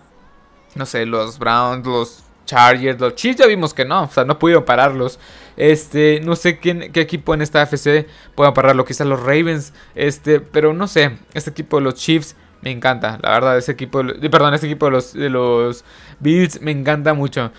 No 0.73 0.87
sé, 0.87 1.05
los 1.05 1.37
Browns, 1.37 1.85
los 1.85 2.25
Chargers, 2.45 2.99
los 2.99 3.15
Chiefs 3.15 3.39
ya 3.39 3.47
vimos 3.47 3.73
que 3.73 3.85
no, 3.85 4.03
o 4.03 4.09
sea, 4.09 4.23
no 4.23 4.39
pudieron 4.39 4.63
pararlos. 4.63 5.19
Este, 5.57 6.21
no 6.21 6.35
sé 6.35 6.59
quién, 6.59 6.91
qué 6.91 7.01
equipo 7.01 7.33
en 7.33 7.41
esta 7.41 7.61
AFC 7.61 8.07
pueda 8.35 8.53
pararlo, 8.53 8.85
quizás 8.85 9.07
los 9.07 9.21
Ravens, 9.21 9.73
este, 9.95 10.39
pero 10.39 10.73
no 10.73 10.87
sé, 10.87 11.17
este 11.33 11.49
equipo 11.51 11.77
de 11.77 11.83
los 11.83 11.95
Chiefs 11.95 12.35
me 12.61 12.71
encanta, 12.71 13.19
la 13.21 13.31
verdad, 13.31 13.57
ese 13.57 13.71
equipo, 13.71 14.01
perdón, 14.31 14.53
este 14.53 14.67
equipo 14.67 14.87
de 14.87 14.91
los, 14.91 15.13
de 15.13 15.29
los 15.29 15.85
Bills 16.19 16.61
me 16.61 16.71
encanta 16.71 17.13
mucho. 17.13 17.51